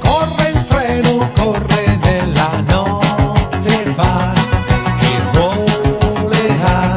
Corre 0.00 0.48
il 0.52 0.64
treno, 0.66 1.30
corre 1.32 1.98
nella 2.02 2.50
notte, 2.66 3.84
va 3.94 4.34
e 5.00 5.22
volerà 5.30 6.96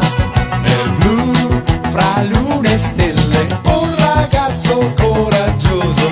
nel 0.63 0.89
blu 0.97 1.61
fra 1.91 2.23
lune 2.23 2.73
e 2.73 2.77
stelle. 2.79 3.47
Un 3.65 3.95
ragazzo 3.95 4.91
coraggioso 4.95 6.09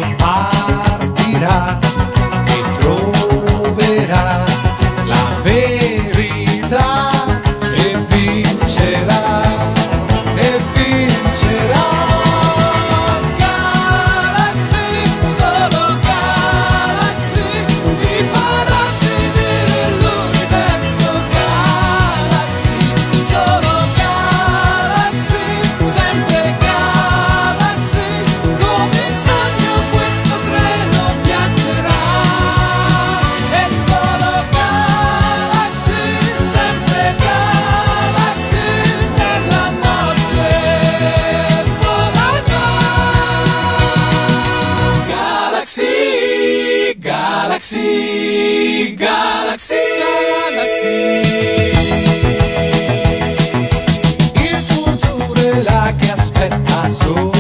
Galaxy, 47.45 48.95
Galaxy, 48.95 49.75
Galaxy. 50.55 51.67
Il 54.35 54.63
futuro 54.65 55.33
è 55.33 55.61
là 55.61 55.93
che 55.99 56.11
aspetta 56.11 56.89
solo 56.89 57.32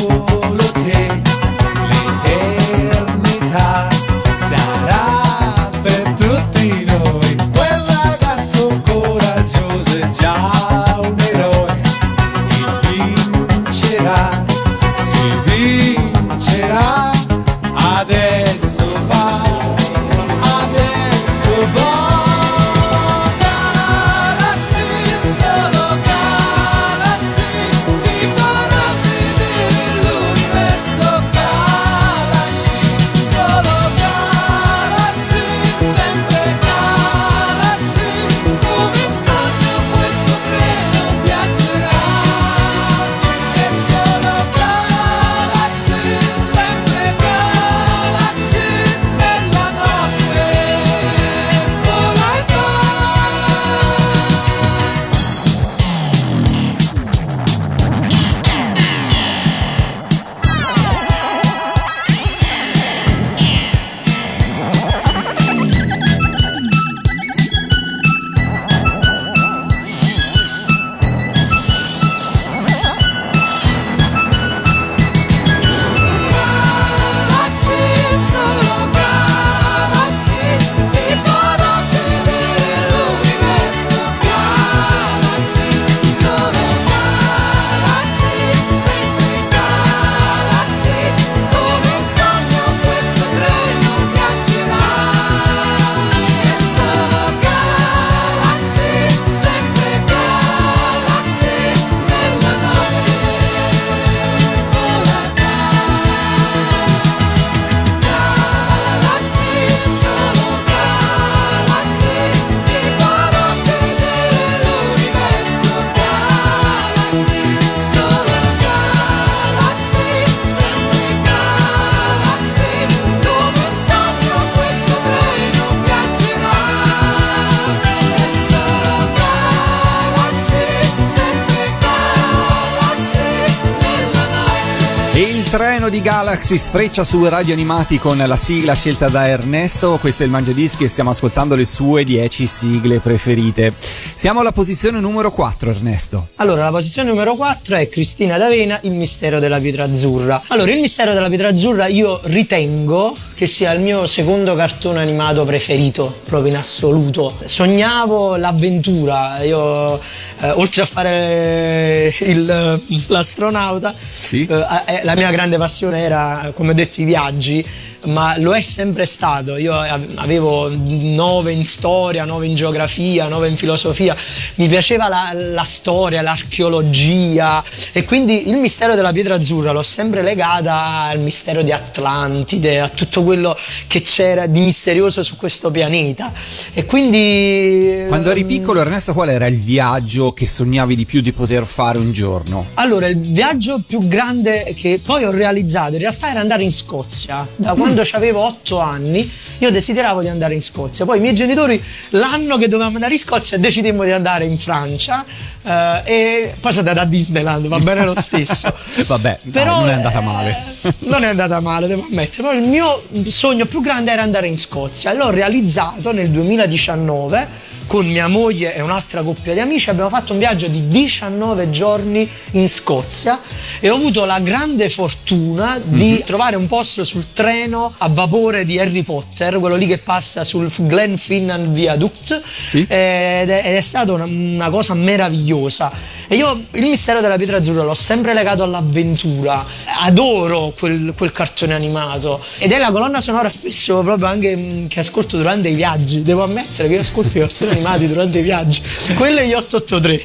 treno 135.83 135.89
di 135.89 136.01
Galaxy 136.01 136.57
sfreccia 136.57 137.03
su 137.03 137.27
Radio 137.27 137.53
Animati 137.53 137.99
con 137.99 138.17
la 138.17 138.35
sigla 138.35 138.73
scelta 138.73 139.09
da 139.09 139.27
Ernesto. 139.27 139.97
Questo 139.99 140.23
è 140.23 140.25
il 140.25 140.31
Mangiadischi 140.31 140.83
e 140.85 140.87
stiamo 140.87 141.09
ascoltando 141.09 141.55
le 141.55 141.65
sue 141.65 142.03
10 142.03 142.47
sigle 142.47 142.99
preferite. 142.99 143.73
Siamo 144.13 144.39
alla 144.39 144.51
posizione 144.51 144.99
numero 144.99 145.31
4, 145.31 145.71
Ernesto. 145.71 146.27
Allora, 146.35 146.63
la 146.63 146.69
posizione 146.69 147.09
numero 147.09 147.35
4 147.35 147.75
è 147.75 147.89
Cristina 147.89 148.37
D'Avena, 148.37 148.79
Il 148.83 148.93
mistero 148.93 149.39
della 149.39 149.59
pietra 149.59 149.83
azzurra. 149.85 150.41
Allora, 150.47 150.71
Il 150.71 150.79
mistero 150.79 151.13
della 151.13 151.27
pietra 151.27 151.49
azzurra 151.49 151.87
io 151.87 152.21
ritengo 152.23 153.15
che 153.33 153.47
sia 153.47 153.73
il 153.73 153.81
mio 153.81 154.07
secondo 154.07 154.55
cartone 154.55 155.01
animato 155.01 155.43
preferito, 155.43 156.21
proprio 156.23 156.51
in 156.51 156.57
assoluto. 156.57 157.35
Sognavo 157.43 158.37
l'avventura, 158.37 159.41
io 159.41 159.99
eh, 160.41 160.49
oltre 160.51 160.81
a 160.81 160.85
fare 160.85 162.13
il- 162.21 162.81
l'astronauta, 163.07 163.93
Sì. 163.97 164.45
eh, 164.45 164.65
eh, 164.85 165.01
la 165.03 165.15
mia 165.15 165.31
grande 165.31 165.57
passione 165.57 166.01
era, 166.03 166.51
come 166.53 166.71
ho 166.71 166.73
detto, 166.73 167.01
i 167.01 167.05
viaggi, 167.05 167.65
ma 168.05 168.37
lo 168.37 168.53
è 168.53 168.61
sempre 168.61 169.05
stato. 169.05 169.57
Io 169.57 169.73
av- 169.73 170.11
avevo 170.15 170.69
nove 170.73 171.51
in 171.53 171.65
storia, 171.65 172.25
nove 172.25 172.47
in 172.47 172.55
geografia, 172.55 173.27
nove 173.27 173.49
in 173.49 173.57
filosofia. 173.57 174.15
Mi 174.55 174.67
piaceva 174.67 175.07
la, 175.07 175.33
la 175.33 175.63
storia, 175.63 176.21
l'archeologia 176.21 177.63
e 177.91 178.03
quindi 178.03 178.49
il 178.49 178.57
mistero 178.57 178.95
della 178.95 179.11
pietra 179.11 179.35
azzurra 179.35 179.71
l'ho 179.71 179.81
sempre 179.81 180.21
legata 180.21 181.03
al 181.03 181.19
mistero 181.19 181.61
di 181.61 181.71
Atlantide, 181.71 182.79
a 182.79 182.89
tutto 182.89 183.23
quello 183.23 183.57
che 183.87 184.01
c'era 184.01 184.47
di 184.47 184.59
misterioso 184.59 185.23
su 185.23 185.37
questo 185.37 185.71
pianeta. 185.71 186.31
E 186.73 186.85
quindi... 186.85 188.05
Quando 188.07 188.31
eri 188.31 188.41
ehm, 188.41 188.47
piccolo, 188.47 188.81
Ernesto, 188.81 189.13
qual 189.13 189.29
era 189.29 189.47
il 189.47 189.59
viaggio 189.59 190.33
che 190.33 190.45
sognavi 190.45 190.95
di 190.95 191.05
più 191.05 191.21
di 191.21 191.31
poter 191.31 191.65
fare 191.65 191.97
un 191.97 192.11
giorno? 192.11 192.67
Allora, 192.75 193.07
il 193.07 193.19
viaggio 193.19 193.81
più 193.85 194.07
grande 194.07 194.73
che 194.75 194.99
poi 195.03 195.23
ho 195.23 195.31
realizzato 195.31 195.93
in 195.93 195.99
realtà 195.99 196.29
era 196.29 196.39
andare 196.39 196.63
in 196.63 196.71
Scozia. 196.71 197.47
Da 197.55 197.73
quando 197.73 197.92
avevo 198.13 198.41
otto 198.41 198.79
anni 198.79 199.29
io 199.59 199.71
desideravo 199.71 200.21
di 200.21 200.27
andare 200.27 200.53
in 200.53 200.61
Scozia. 200.61 201.05
Poi 201.05 201.19
i 201.19 201.21
miei 201.21 201.33
genitori 201.33 201.81
l'anno 202.09 202.57
che 202.57 202.67
dovevamo 202.67 202.95
andare 202.95 203.13
in 203.13 203.19
Scozia 203.19 203.57
decidemmo 203.57 204.03
di 204.03 204.11
andare 204.11 204.45
in 204.45 204.57
Francia 204.57 205.23
eh, 205.63 206.01
e 206.03 206.55
poi 206.59 206.71
sono 206.73 206.89
andato 206.89 207.07
a 207.07 207.09
Disneyland, 207.09 207.67
va 207.67 207.79
bene 207.79 208.03
lo 208.03 208.15
stesso. 208.19 208.73
Vabbè, 209.07 209.39
dai, 209.43 209.65
non 209.65 209.89
è 209.89 209.93
andata 209.93 210.19
male. 210.19 210.57
eh, 210.81 210.93
non 210.99 211.23
è 211.23 211.27
andata 211.27 211.59
male, 211.61 211.87
devo 211.87 212.05
ammettere. 212.09 212.43
Però 212.43 212.53
il 212.53 212.67
mio 212.67 213.03
sogno 213.27 213.65
più 213.65 213.81
grande 213.81 214.11
era 214.11 214.21
andare 214.21 214.47
in 214.47 214.57
Scozia. 214.57 215.13
L'ho 215.13 215.29
realizzato 215.29 216.11
nel 216.11 216.29
2019 216.29 217.71
con 217.87 218.05
mia 218.05 218.27
moglie 218.27 218.75
e 218.75 218.81
un'altra 218.81 219.21
coppia 219.21 219.53
di 219.53 219.59
amici. 219.59 219.89
Abbiamo 219.89 220.09
fatto 220.09 220.33
un 220.33 220.39
viaggio 220.39 220.67
di 220.67 220.87
19 220.87 221.69
giorni 221.69 222.29
in 222.51 222.69
Scozia 222.69 223.39
e 223.79 223.89
ho 223.89 223.95
avuto 223.95 224.25
la 224.25 224.39
grande 224.39 224.89
fortuna 224.89 225.79
di 225.81 226.23
trovare 226.25 226.55
un 226.55 226.67
posto 226.67 227.03
sul 227.03 227.33
treno 227.33 227.93
a 227.97 228.07
vapore 228.07 228.65
di 228.65 228.79
Harry 228.79 229.03
Potter, 229.03 229.59
quello 229.59 229.75
lì 229.75 229.85
che 229.85 229.97
passa 229.97 230.43
sul 230.43 230.71
Glenfinnan 230.73 231.73
Viaduct. 231.73 232.41
Sì. 232.61 232.79
Ed 232.81 233.49
è, 233.49 233.61
ed 233.65 233.75
è 233.75 233.81
stata 233.81 234.13
una, 234.13 234.25
una 234.25 234.69
cosa 234.69 234.93
meravigliosa. 234.93 235.91
E 236.27 236.35
io 236.35 236.65
il 236.71 236.83
mistero 236.83 237.21
della 237.21 237.35
pietra 237.35 237.57
azzurra 237.57 237.83
l'ho 237.83 237.93
sempre 237.93 238.33
legato 238.33 238.63
all'avventura. 238.63 239.65
Adoro 240.01 240.73
quel, 240.77 241.13
quel 241.17 241.31
cartone 241.31 241.73
animato. 241.73 242.41
Ed 242.57 242.71
è 242.71 242.79
la 242.79 242.91
colonna 242.91 243.21
sonora 243.21 243.51
spesso 243.51 244.01
proprio 244.01 244.27
anche 244.27 244.55
mh, 244.55 244.87
che 244.87 244.99
ascolto 245.01 245.37
durante 245.37 245.69
i 245.69 245.75
viaggi. 245.75 246.21
Devo 246.21 246.43
ammettere 246.43 246.87
che 246.87 246.95
io 246.95 247.01
ascolto 247.01 247.37
i 247.37 247.41
cartoni 247.41 247.72
animati 247.73 248.07
durante 248.07 248.39
i 248.39 248.41
viaggi. 248.41 248.81
Quello 249.15 249.39
è 249.39 249.45
gli 249.45 249.53
883. 249.53 250.23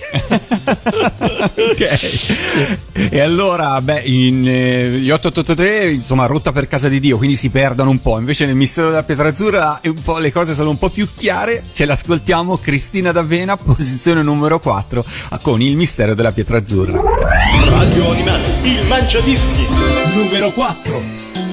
ok. 1.70 3.11
E 3.11 3.20
allora, 3.20 3.80
beh, 3.80 4.03
in 4.05 4.46
eh, 4.46 4.90
gli 4.99 5.11
883, 5.11 5.90
insomma, 5.90 6.26
rotta 6.26 6.53
per 6.53 6.68
casa 6.68 6.88
di 6.88 7.01
Dio, 7.01 7.16
quindi 7.16 7.36
si 7.36 7.51
perdono 7.51 7.90
un 7.90 8.01
po'. 8.01 8.18
Invece 8.18 8.46
nel 8.46 8.55
mistero 8.55 8.88
della 8.88 9.03
pietra 9.03 9.28
azzurra 9.28 9.80
un 9.84 10.03
po', 10.03 10.18
le 10.18 10.32
cose 10.32 10.55
sono 10.55 10.70
un 10.70 10.78
po' 10.78 10.90
più 10.90 11.07
chiare. 11.14 11.64
Ce 11.72 11.84
l'ascoltiamo, 11.84 12.59
Cristina 12.59 13.12
D'Avena, 13.12 13.57
posizione 13.57 14.22
numero 14.22 14.59
4, 14.61 15.05
con 15.42 15.61
il 15.61 15.76
mistero 15.76 16.14
della 16.14 16.32
pietra 16.32 16.59
azzurra. 16.59 17.01
Radio 17.68 18.11
Animati, 18.11 18.68
il 18.68 18.86
Mangiadischi. 18.86 19.66
Numero 20.14 20.51
4. 20.51 21.47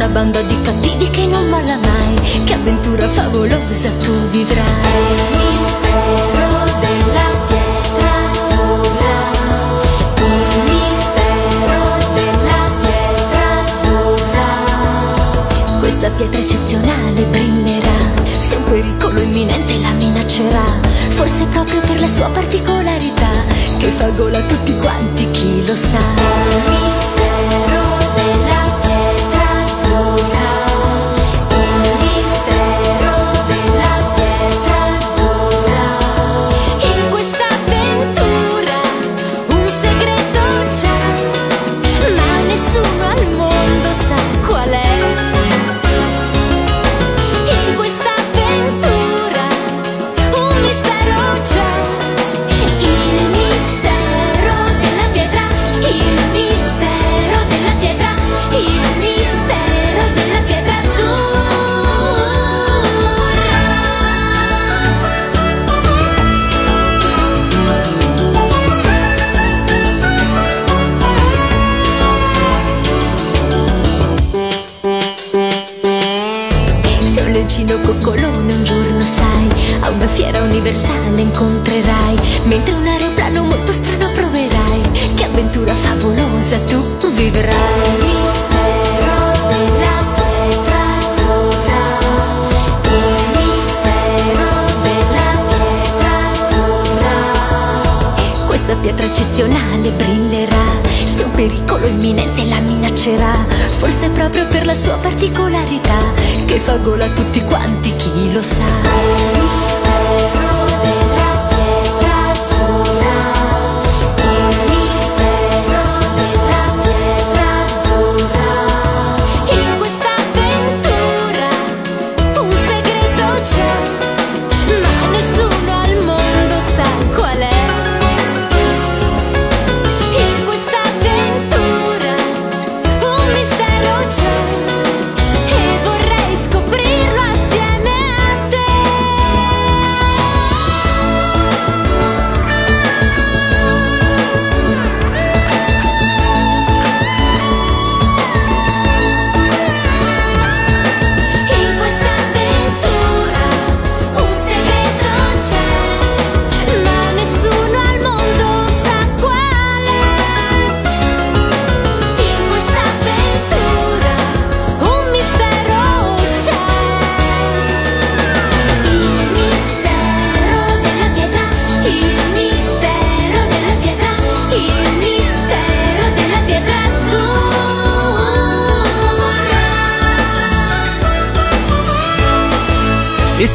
Una 0.00 0.08
banda 0.08 0.40
di 0.40 0.56
cattivi 0.62 1.10
che 1.10 1.26
non 1.26 1.46
molla 1.48 1.76
mai, 1.76 2.44
che 2.44 2.54
avventura 2.54 3.06
favolosa 3.06 3.90
tu 4.02 4.12
vivrai. 4.30 4.64
Mistero 5.36 6.64
della 6.80 7.28
pietra 7.46 8.10
azzurra, 8.32 9.16
il 10.16 10.62
mistero 10.64 11.84
della 12.14 12.62
pietra 12.80 13.44
azzurra. 13.66 14.48
Questa 15.80 16.08
pietra 16.16 16.40
eccezionale 16.40 17.22
brillerà, 17.24 17.98
se 18.38 18.56
un 18.56 18.64
pericolo 18.64 19.20
imminente 19.20 19.78
la 19.80 19.90
minaccerà, 19.98 20.64
forse 21.10 21.44
proprio 21.44 21.80
per 21.80 22.00
la 22.00 22.08
sua 22.08 22.30
particolarità, 22.30 23.30
che 23.76 23.88
fa 23.88 24.08
gola 24.16 24.38
a 24.38 24.42
tutti 24.44 24.74
quanti, 24.78 25.30
chi 25.30 25.66
lo 25.66 25.76
sa. 25.76 26.29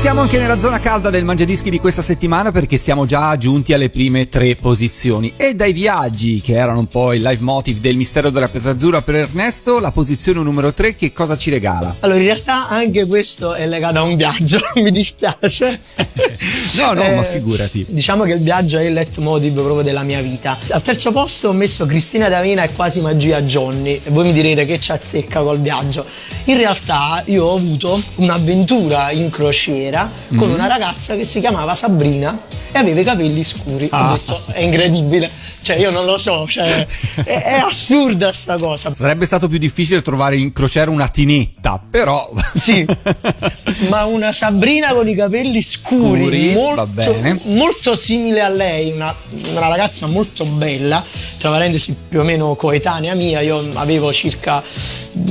Siamo 0.05 0.21
anche 0.21 0.37
nella 0.37 0.59
zona 0.59 0.79
calda 0.79 1.09
del 1.09 1.23
Mangiadischi 1.23 1.71
di 1.71 1.79
questa 1.79 2.03
settimana 2.03 2.51
perché 2.51 2.77
siamo 2.77 3.07
già 3.07 3.35
giunti 3.37 3.73
alle 3.73 3.89
prime 3.89 4.29
tre 4.29 4.53
posizioni. 4.55 5.33
E 5.35 5.55
dai 5.55 5.73
viaggi, 5.73 6.41
che 6.41 6.53
erano 6.53 6.77
un 6.77 6.85
po' 6.85 7.11
il 7.11 7.23
live 7.23 7.41
motive 7.41 7.79
del 7.79 7.95
mistero 7.95 8.29
della 8.29 8.47
Pietrazzurra 8.47 9.01
per 9.01 9.15
Ernesto, 9.15 9.79
la 9.79 9.91
posizione 9.91 10.43
numero 10.43 10.75
tre 10.75 10.93
che 10.95 11.11
cosa 11.11 11.35
ci 11.35 11.49
regala? 11.49 11.95
Allora, 12.01 12.19
in 12.19 12.25
realtà 12.25 12.69
anche 12.69 13.07
questo 13.07 13.55
è 13.55 13.65
legato 13.65 13.97
a 13.97 14.03
un 14.03 14.15
viaggio, 14.15 14.59
mi 14.77 14.91
dispiace. 14.91 15.81
No, 16.75 16.91
no, 16.91 17.01
Eh, 17.01 17.15
ma 17.15 17.23
figurati. 17.23 17.85
Diciamo 17.87 18.25
che 18.25 18.33
il 18.33 18.41
viaggio 18.41 18.77
è 18.77 18.83
il 18.83 18.93
leitmotiv 18.93 19.53
proprio 19.53 19.81
della 19.81 20.03
mia 20.03 20.21
vita. 20.21 20.57
Al 20.71 20.81
terzo 20.81 21.11
posto 21.11 21.47
ho 21.47 21.53
messo 21.53 21.85
Cristina 21.85 22.27
D'Avena 22.27 22.63
e 22.63 22.73
quasi 22.73 22.99
magia 22.99 23.41
Johnny. 23.41 24.01
E 24.03 24.09
voi 24.09 24.25
mi 24.25 24.33
direte 24.33 24.65
che 24.65 24.77
ci 24.77 24.91
azzecca 24.91 25.41
col 25.41 25.61
viaggio. 25.61 26.05
In 26.45 26.57
realtà 26.57 27.23
io 27.27 27.45
ho 27.45 27.55
avuto 27.55 27.99
un'avventura 28.15 29.11
in 29.11 29.29
crociera 29.29 29.94
Mm-hmm. 30.03 30.37
con 30.37 30.49
una 30.49 30.67
ragazza 30.67 31.15
che 31.15 31.25
si 31.25 31.39
chiamava 31.39 31.73
Sabrina 31.75 32.37
e 32.71 32.77
aveva 32.77 32.99
i 32.99 33.03
capelli 33.03 33.43
scuri. 33.43 33.87
Ah. 33.91 34.11
Ho 34.11 34.13
detto, 34.13 34.41
è 34.51 34.61
incredibile. 34.61 35.29
Cioè, 35.65 35.77
io 35.77 35.89
non 35.89 36.05
lo 36.05 36.19
so, 36.19 36.45
cioè, 36.47 36.85
è, 37.23 37.41
è 37.41 37.53
assurda 37.55 38.31
sta 38.31 38.55
cosa. 38.55 38.93
Sarebbe 38.93 39.25
stato 39.25 39.47
più 39.47 39.57
difficile 39.57 40.03
trovare 40.03 40.37
in 40.37 40.53
crociera 40.53 40.91
una 40.91 41.07
tinetta, 41.07 41.81
però. 41.89 42.29
Sì, 42.53 42.85
ma 43.89 44.05
una 44.05 44.31
Sabrina 44.31 44.93
con 44.93 45.09
i 45.09 45.15
capelli 45.15 45.63
scuri, 45.63 46.25
Scuri, 46.25 46.53
molto, 46.53 47.15
molto 47.45 47.95
simile 47.95 48.41
a 48.41 48.49
lei, 48.49 48.91
una, 48.91 49.15
una 49.49 49.67
ragazza 49.67 50.05
molto 50.05 50.45
bella, 50.45 51.03
tra 51.39 51.49
parentesi 51.49 51.95
più 52.09 52.19
o 52.19 52.23
meno 52.23 52.53
coetanea 52.53 53.15
mia, 53.15 53.41
io 53.41 53.67
avevo 53.73 54.13
circa 54.13 54.61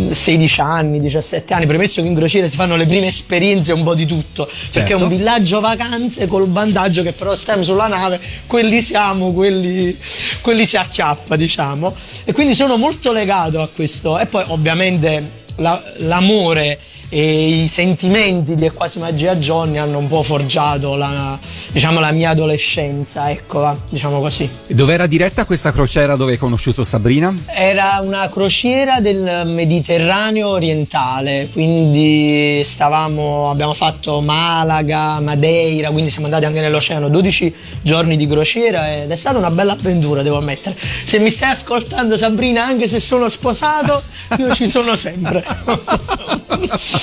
16 0.08 0.60
anni, 0.60 1.00
17 1.00 1.54
anni, 1.54 1.66
premesso 1.66 2.00
che 2.00 2.08
in 2.08 2.14
crociera 2.14 2.48
si 2.48 2.56
fanno 2.56 2.74
le 2.74 2.86
prime 2.86 3.06
esperienze 3.08 3.72
un 3.72 3.84
po' 3.84 3.94
di 3.94 4.06
tutto, 4.06 4.50
perché 4.72 4.92
è 4.92 4.94
un 4.94 5.02
Certo. 5.02 5.16
villaggio 5.16 5.60
vacanze 5.60 6.26
col 6.26 6.48
vantaggio 6.48 7.02
che 7.02 7.12
però 7.12 7.34
stiamo 7.34 7.62
sulla 7.62 7.86
nave, 7.86 8.18
quelli 8.46 8.80
siamo, 8.82 9.32
quelli, 9.32 9.96
quelli 10.40 10.66
si 10.66 10.76
acchiappa 10.76 11.36
diciamo, 11.36 11.94
e 12.24 12.32
quindi 12.32 12.54
sono 12.54 12.76
molto 12.76 13.12
legato 13.12 13.60
a 13.60 13.68
questo. 13.68 14.18
E 14.18 14.26
poi 14.26 14.44
ovviamente 14.48 15.42
la- 15.56 15.82
l'amore 15.98 16.78
e 17.08 17.62
i 17.62 17.68
sentimenti 17.68 18.54
di 18.54 18.64
È 18.64 18.72
quasi 18.72 18.98
magia 18.98 19.36
Johnny 19.36 19.78
hanno 19.78 19.98
un 19.98 20.08
po' 20.08 20.22
forgiato 20.22 20.96
la, 20.96 21.38
diciamo, 21.70 22.00
la 22.00 22.12
mia 22.12 22.30
adolescenza, 22.30 23.30
ecco, 23.30 23.60
va, 23.60 23.76
diciamo 23.88 24.20
così. 24.20 24.48
Dove 24.68 24.94
era 24.94 25.06
diretta 25.06 25.44
questa 25.44 25.72
crociera 25.72 26.16
dove 26.16 26.32
hai 26.32 26.38
conosciuto 26.38 26.82
Sabrina? 26.82 27.34
Era 27.46 28.00
una 28.02 28.28
crociera 28.28 29.00
del 29.00 29.42
Mediterraneo 29.46 30.48
orientale, 30.48 31.48
quindi 31.52 32.62
stavamo, 32.64 33.50
abbiamo 33.50 33.74
fatto 33.74 34.20
Malaga, 34.20 35.20
Madeira, 35.20 35.90
quindi 35.90 36.10
siamo 36.10 36.26
andati 36.26 36.44
anche 36.44 36.60
nell'oceano, 36.60 37.08
12 37.08 37.54
giorni 37.82 38.16
di 38.16 38.26
crociera 38.26 39.02
ed 39.02 39.10
è 39.10 39.16
stata 39.16 39.38
una 39.38 39.50
bella 39.50 39.72
avventura, 39.72 40.22
devo 40.22 40.38
ammettere. 40.38 40.76
Se 41.02 41.18
mi 41.18 41.30
stai 41.30 41.50
ascoltando 41.52 42.16
Sabrina, 42.16 42.64
anche 42.64 42.88
se 42.88 43.00
sono 43.00 43.28
sposato, 43.28 44.02
io 44.38 44.54
ci 44.54 44.68
sono 44.68 44.96
sempre. 44.96 45.44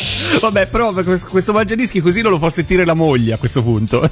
Vabbè, 0.42 0.68
però 0.68 0.94
questo, 0.94 1.54
mangiadischi 1.54 2.00
così 2.00 2.22
non 2.22 2.32
lo 2.32 2.40
può 2.40 2.50
sentire 2.50 2.86
la 2.86 2.94
moglie 2.94 3.34
a 3.34 3.38
questo 3.38 3.62
punto. 3.62 4.08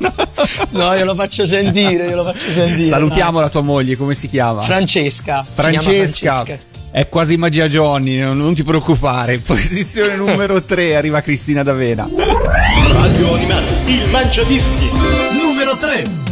No, 0.71 0.93
io 0.93 1.05
lo 1.05 1.15
faccio 1.15 1.45
sentire, 1.45 2.07
io 2.07 2.15
lo 2.15 2.23
faccio 2.23 2.51
sentire. 2.51 2.81
Salutiamo 2.81 3.39
la 3.39 3.49
tua 3.49 3.61
moglie, 3.61 3.95
come 3.95 4.13
si 4.13 4.27
chiama? 4.27 4.61
Francesca. 4.61 5.45
Francesca. 5.49 6.43
Francesca. 6.43 6.67
È 6.91 7.07
quasi 7.07 7.37
magia 7.37 7.67
Johnny, 7.67 8.17
non, 8.19 8.37
non 8.37 8.53
ti 8.53 8.63
preoccupare. 8.63 9.37
Posizione 9.45 10.15
numero 10.15 10.63
3 10.63 10.95
arriva 10.95 11.21
Cristina 11.21 11.63
D'Avena. 11.63 12.09
Radio 12.91 13.33
Animati, 13.33 13.91
il 13.91 14.09
Mangiadischi. 14.09 14.89
Numero 15.39 15.77
3. 15.77 16.28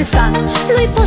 Cose 0.00 0.04
fa. 0.04 0.30
Lui 0.68 0.88
può 0.88 1.04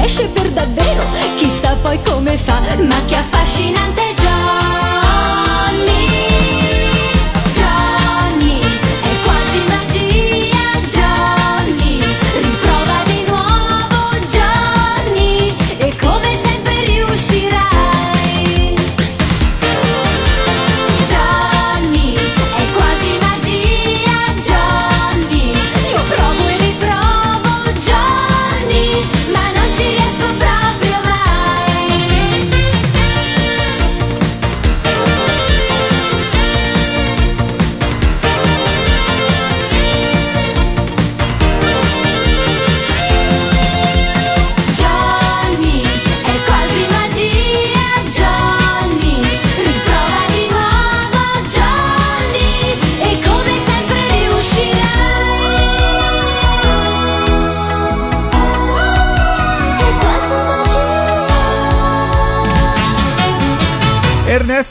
riesce 0.00 0.28
per 0.28 0.48
davvero, 0.50 1.04
chissà 1.36 1.76
poi 1.82 2.00
come 2.02 2.36
fa, 2.36 2.60
ma 2.78 2.96
che 3.06 3.16
affascinante 3.16 4.09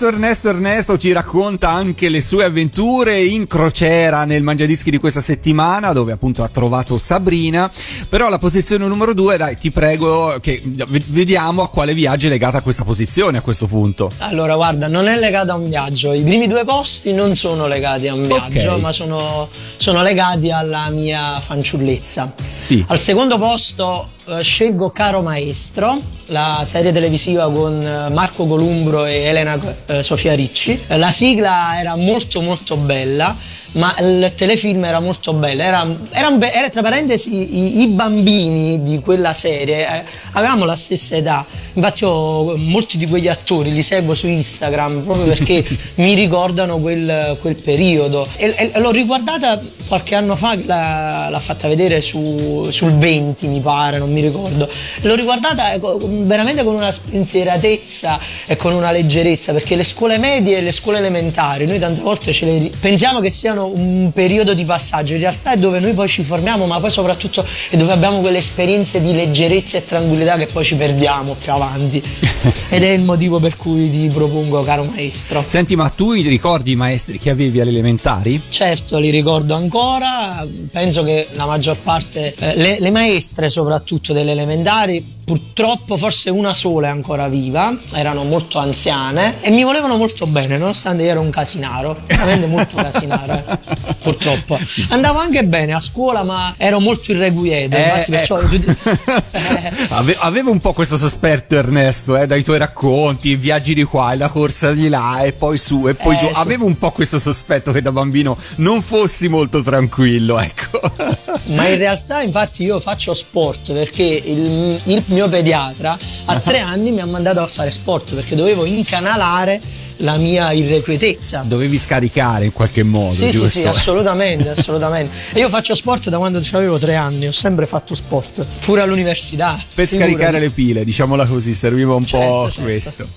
Ernesto, 0.09 0.49
Ernesto, 0.49 0.97
ci 0.97 1.11
racconta 1.11 1.69
anche 1.69 2.09
le 2.09 2.21
sue 2.21 2.43
avventure 2.43 3.23
in 3.23 3.47
crociera 3.47 4.25
nel 4.25 4.43
Mangiadischi 4.43 4.91
di 4.91 4.97
questa 4.97 5.21
settimana, 5.21 5.93
dove 5.93 6.11
appunto 6.11 6.43
ha 6.43 6.49
trovato 6.49 6.97
Sabrina. 6.97 7.69
Però 8.09 8.27
la 8.29 8.39
posizione 8.39 8.87
numero 8.87 9.13
due, 9.13 9.37
dai, 9.37 9.57
ti 9.57 9.71
prego, 9.71 10.37
che 10.41 10.61
vediamo 11.07 11.63
a 11.63 11.69
quale 11.69 11.93
viaggio 11.93 12.27
è 12.27 12.29
legata 12.29 12.61
questa 12.61 12.83
posizione 12.83 13.37
a 13.37 13.41
questo 13.41 13.67
punto. 13.67 14.11
Allora, 14.17 14.55
guarda, 14.55 14.87
non 14.87 15.07
è 15.07 15.17
legata 15.17 15.53
a 15.53 15.55
un 15.55 15.69
viaggio. 15.69 16.13
I 16.13 16.21
primi 16.21 16.47
due 16.47 16.65
posti 16.65 17.13
non 17.13 17.35
sono 17.35 17.67
legati 17.67 18.07
a 18.07 18.13
un 18.13 18.23
viaggio, 18.23 18.73
Ok. 18.73 18.81
ma 18.81 18.91
sono, 18.91 19.47
sono 19.77 20.01
legati 20.01 20.51
alla 20.51 20.89
mia 20.89 21.39
fanciullezza. 21.39 22.33
Sì. 22.57 22.83
Al 22.87 22.99
secondo 22.99 23.37
posto 23.37 24.09
scelgo 24.41 24.91
Caro 24.91 25.21
Maestro, 25.21 25.99
la 26.27 26.63
serie 26.65 26.91
televisiva 26.91 27.51
con 27.51 27.81
eh, 27.81 28.09
Marco 28.11 28.45
Columbro 28.45 29.05
e 29.05 29.23
Elena 29.23 29.57
eh, 29.87 30.03
Sofia 30.03 30.33
Ricci. 30.33 30.79
Eh, 30.87 30.97
La 30.97 31.11
sigla 31.11 31.79
era 31.79 31.95
molto 31.95 32.41
molto 32.41 32.75
bella. 32.77 33.35
Ma 33.73 33.95
il 33.99 34.33
telefilm 34.35 34.83
era 34.83 34.99
molto 34.99 35.31
bello, 35.33 35.61
era, 35.61 35.85
era, 36.09 36.51
era, 36.51 36.69
tra 36.69 36.81
parentesi 36.81 37.35
i, 37.35 37.81
i 37.81 37.87
bambini 37.87 38.81
di 38.81 38.99
quella 38.99 39.31
serie 39.31 39.87
eh, 39.87 40.03
avevamo 40.31 40.65
la 40.65 40.75
stessa 40.75 41.15
età, 41.15 41.45
infatti 41.73 42.03
io 42.03 42.57
molti 42.57 42.97
di 42.97 43.07
quegli 43.07 43.27
attori 43.27 43.71
li 43.71 43.83
seguo 43.83 44.15
su 44.15 44.27
Instagram 44.27 45.03
proprio 45.03 45.25
perché 45.33 45.63
mi 45.95 46.15
ricordano 46.15 46.79
quel, 46.79 47.37
quel 47.41 47.55
periodo. 47.55 48.27
E, 48.37 48.71
e 48.73 48.79
l'ho 48.79 48.91
riguardata 48.91 49.61
qualche 49.87 50.15
anno 50.15 50.35
fa, 50.35 50.55
l'ha, 50.55 51.29
l'ha 51.29 51.39
fatta 51.39 51.67
vedere 51.67 52.01
su, 52.01 52.69
sul 52.71 52.93
20 52.93 53.47
mi 53.47 53.59
pare, 53.59 53.99
non 53.99 54.11
mi 54.11 54.21
ricordo, 54.21 54.67
l'ho 55.01 55.15
riguardata 55.15 55.73
eh, 55.73 55.79
veramente 55.81 56.63
con 56.63 56.73
una 56.73 56.91
spensieratezza 56.91 58.19
e 58.47 58.55
con 58.55 58.73
una 58.73 58.91
leggerezza 58.91 59.53
perché 59.53 59.75
le 59.75 59.83
scuole 59.83 60.17
medie 60.17 60.57
e 60.57 60.61
le 60.61 60.71
scuole 60.71 60.97
elementari 60.97 61.65
noi 61.65 61.79
tante 61.79 62.01
volte 62.01 62.31
ce 62.33 62.45
le 62.45 62.69
pensiamo 62.79 63.19
che 63.19 63.29
siano 63.29 63.58
un 63.67 64.11
periodo 64.13 64.53
di 64.53 64.65
passaggio, 64.65 65.13
in 65.13 65.19
realtà 65.19 65.53
è 65.53 65.57
dove 65.57 65.79
noi 65.79 65.93
poi 65.93 66.07
ci 66.07 66.23
formiamo 66.23 66.65
ma 66.65 66.79
poi 66.79 66.91
soprattutto 66.91 67.45
è 67.69 67.77
dove 67.77 67.91
abbiamo 67.91 68.19
quelle 68.19 68.37
esperienze 68.37 69.01
di 69.01 69.13
leggerezza 69.13 69.77
e 69.77 69.85
tranquillità 69.85 70.37
che 70.37 70.47
poi 70.47 70.63
ci 70.63 70.75
perdiamo 70.75 71.35
più 71.35 71.51
avanti. 71.51 72.01
Ed 72.71 72.83
è 72.83 72.89
il 72.89 73.01
motivo 73.01 73.39
per 73.39 73.55
cui 73.55 73.89
ti 73.89 74.07
propongo 74.13 74.63
caro 74.63 74.83
maestro. 74.83 75.43
Senti, 75.45 75.75
ma 75.75 75.89
tu 75.89 76.11
ricordi 76.11 76.71
i 76.71 76.75
maestri 76.75 77.17
che 77.17 77.29
avevi 77.29 77.59
alle 77.59 77.71
elementari? 77.71 78.41
Certo, 78.49 78.97
li 78.97 79.09
ricordo 79.09 79.55
ancora, 79.55 80.45
penso 80.71 81.03
che 81.03 81.27
la 81.33 81.45
maggior 81.45 81.77
parte, 81.77 82.33
eh, 82.37 82.55
le, 82.55 82.79
le 82.79 82.91
maestre 82.91 83.49
soprattutto 83.49 84.13
delle 84.13 84.31
elementari, 84.31 85.17
purtroppo 85.29 85.95
forse 85.95 86.31
una 86.31 86.55
sola 86.55 86.87
è 86.87 86.89
ancora 86.89 87.27
viva, 87.27 87.77
erano 87.93 88.23
molto 88.23 88.57
anziane 88.57 89.35
e 89.41 89.51
mi 89.51 89.63
volevano 89.63 89.95
molto 89.95 90.25
bene, 90.25 90.57
nonostante 90.57 91.03
io 91.03 91.11
ero 91.11 91.21
un 91.21 91.29
casinaro, 91.29 91.97
veramente 92.07 92.47
molto 92.47 92.75
casinaro, 92.81 93.33
eh, 93.33 93.48
purtroppo. 94.01 94.57
Andavo 94.89 95.19
anche 95.19 95.43
bene 95.43 95.73
a 95.73 95.79
scuola, 95.79 96.23
ma 96.23 96.53
ero 96.57 96.79
molto 96.79 97.11
irrequieto, 97.11 97.77
infatti 97.77 98.11
perciò... 98.11 98.39
Ave- 99.89 100.17
avevo 100.19 100.51
un 100.51 100.59
po' 100.59 100.73
questo 100.73 100.97
sospetto 100.97 101.55
Ernesto, 101.55 102.17
eh, 102.17 102.27
dai 102.27 102.43
tuoi 102.43 102.57
racconti, 102.57 103.35
viaggi 103.35 103.73
di 103.73 103.83
qua 103.83 104.13
e 104.13 104.17
la 104.17 104.29
corsa 104.29 104.71
di 104.71 104.89
là 104.89 105.21
e 105.21 105.33
poi 105.33 105.57
su 105.57 105.87
e 105.87 105.93
poi 105.93 106.15
Eh, 106.15 106.19
giù. 106.19 106.25
sì. 106.27 106.31
Avevo 106.35 106.65
un 106.65 106.77
po' 106.77 106.91
questo 106.91 107.19
sospetto 107.19 107.71
che 107.71 107.81
da 107.81 107.91
bambino 107.91 108.37
non 108.57 108.81
fossi 108.81 109.27
molto 109.27 109.61
tranquillo, 109.61 110.39
ecco. 110.39 110.79
Ma 111.55 111.67
in 111.67 111.77
realtà 111.77 112.21
infatti 112.21 112.63
io 112.63 112.79
faccio 112.79 113.13
sport 113.13 113.73
perché 113.73 114.03
il, 114.03 114.79
il 114.83 115.03
mio 115.07 115.27
pediatra 115.29 115.97
a 116.25 116.39
tre 116.39 116.59
anni 116.59 116.91
mi 116.91 116.99
ha 117.01 117.05
mandato 117.05 117.41
a 117.41 117.47
fare 117.47 117.71
sport 117.71 118.13
perché 118.13 118.35
dovevo 118.35 118.65
incanalare 118.65 119.59
la 120.01 120.17
mia 120.17 120.51
irrequietezza. 120.51 121.43
Dovevi 121.45 121.77
scaricare 121.77 122.45
in 122.45 122.53
qualche 122.53 122.83
modo, 122.83 123.11
Sì, 123.13 123.25
sì, 123.25 123.29
giusto? 123.31 123.47
sì, 123.59 123.67
assolutamente, 123.67 124.49
assolutamente. 124.57 125.15
E 125.33 125.39
io 125.39 125.49
faccio 125.49 125.75
sport 125.75 126.09
da 126.09 126.17
quando 126.17 126.41
avevo 126.51 126.77
tre 126.77 126.95
anni, 126.95 127.27
ho 127.27 127.31
sempre 127.31 127.65
fatto 127.65 127.95
sport, 127.95 128.45
pure 128.65 128.81
all'università. 128.81 129.61
Per 129.73 129.87
figurati. 129.87 130.11
scaricare 130.13 130.39
le 130.39 130.49
pile, 130.51 130.83
diciamola 130.83 131.25
così, 131.25 131.53
serviva 131.53 131.95
un 131.95 132.05
Certo, 132.05 132.25
po' 132.27 132.43
certo. 132.49 132.61
questo. 132.61 133.07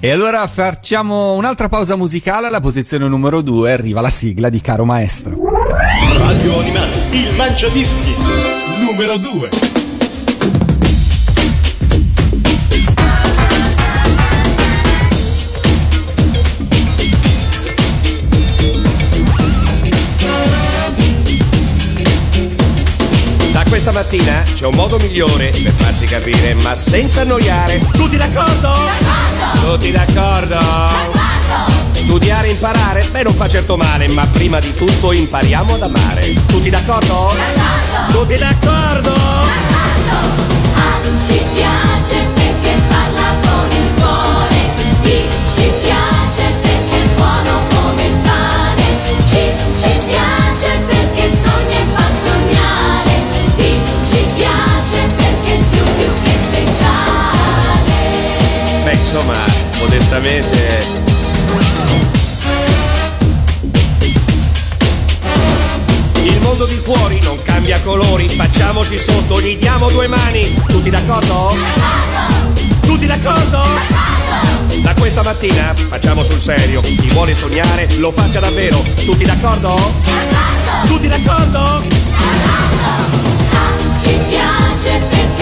E 0.00 0.10
allora 0.10 0.46
facciamo 0.46 1.34
un'altra 1.34 1.68
pausa 1.68 1.96
musicale, 1.96 2.46
alla 2.46 2.60
posizione 2.60 3.06
numero 3.08 3.42
due 3.42 3.72
arriva 3.72 4.00
la 4.00 4.10
sigla 4.10 4.48
di 4.48 4.60
Caro 4.60 4.84
Maestro. 4.84 5.36
Radio 6.16 6.58
Animati, 6.58 6.98
il 7.16 7.34
Mangiadischi. 7.36 8.14
Numero 8.84 9.16
2. 9.16 9.81
Questa 23.82 24.00
mattina 24.00 24.42
c'è 24.42 24.64
un 24.66 24.76
modo 24.76 24.96
migliore 25.00 25.50
per 25.50 25.72
farsi 25.76 26.04
capire, 26.04 26.54
ma 26.54 26.76
senza 26.76 27.22
annoiare. 27.22 27.80
Tutti 27.90 28.16
d'accordo? 28.16 28.70
Tutti 29.60 29.90
d'accordo? 29.90 30.56
Studiare 31.90 32.46
e 32.46 32.50
imparare? 32.52 33.04
Beh, 33.10 33.24
non 33.24 33.34
fa 33.34 33.48
certo 33.48 33.76
male, 33.76 34.08
ma 34.10 34.24
prima 34.28 34.60
di 34.60 34.72
tutto 34.72 35.10
impariamo 35.10 35.74
ad 35.74 35.82
amare. 35.82 36.32
Tutti 36.46 36.70
d'accordo? 36.70 37.34
Tutti 38.12 38.38
d'accordo? 38.38 39.10
Ci 39.10 39.71
modestamente. 60.12 61.00
Il 66.22 66.40
mondo 66.40 66.66
di 66.66 66.74
fuori 66.74 67.18
non 67.22 67.40
cambia 67.42 67.80
colori, 67.80 68.28
facciamoci 68.28 68.98
sotto, 68.98 69.40
gli 69.40 69.56
diamo 69.56 69.88
due 69.90 70.08
mani. 70.08 70.54
Tutti 70.66 70.90
d'accordo? 70.90 71.56
Tutti 72.82 73.06
d'accordo? 73.06 73.60
Da 74.82 74.94
questa 74.94 75.22
mattina 75.22 75.72
facciamo 75.74 76.22
sul 76.22 76.40
serio, 76.40 76.80
chi 76.80 77.08
vuole 77.12 77.34
sognare 77.34 77.88
lo 77.96 78.12
faccia 78.12 78.40
davvero. 78.40 78.82
Tutti 79.04 79.24
d'accordo? 79.24 79.94
Tutti 80.86 81.08
d'accordo? 81.08 81.82
Ci 84.02 84.18
piace 84.28 85.00
perché 85.08 85.41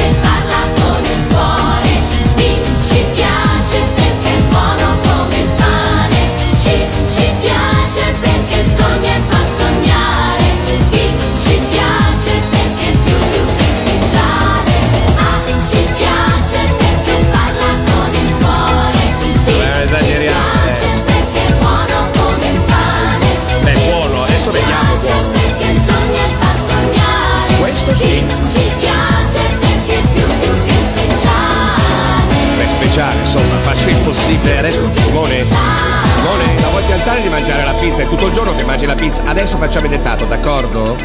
possibile. 34.11 34.59
Adesso, 34.59 34.91
Simone, 34.97 35.45
Simone, 35.45 36.61
la 36.61 36.69
vuoi 36.69 36.83
piantare 36.85 37.23
di 37.23 37.29
mangiare 37.29 37.65
la 37.65 37.75
pizza? 37.75 38.03
È 38.03 38.09
tutto 38.09 38.27
il 38.27 38.33
giorno 38.33 38.55
che 38.57 38.65
mangi 38.65 38.85
la 38.85 38.97
pizza. 38.97 39.23
Adesso 39.25 39.57
facciamo 39.57 39.87
il 39.87 39.93
dettato, 39.93 40.25
d'accordo? 40.25 40.97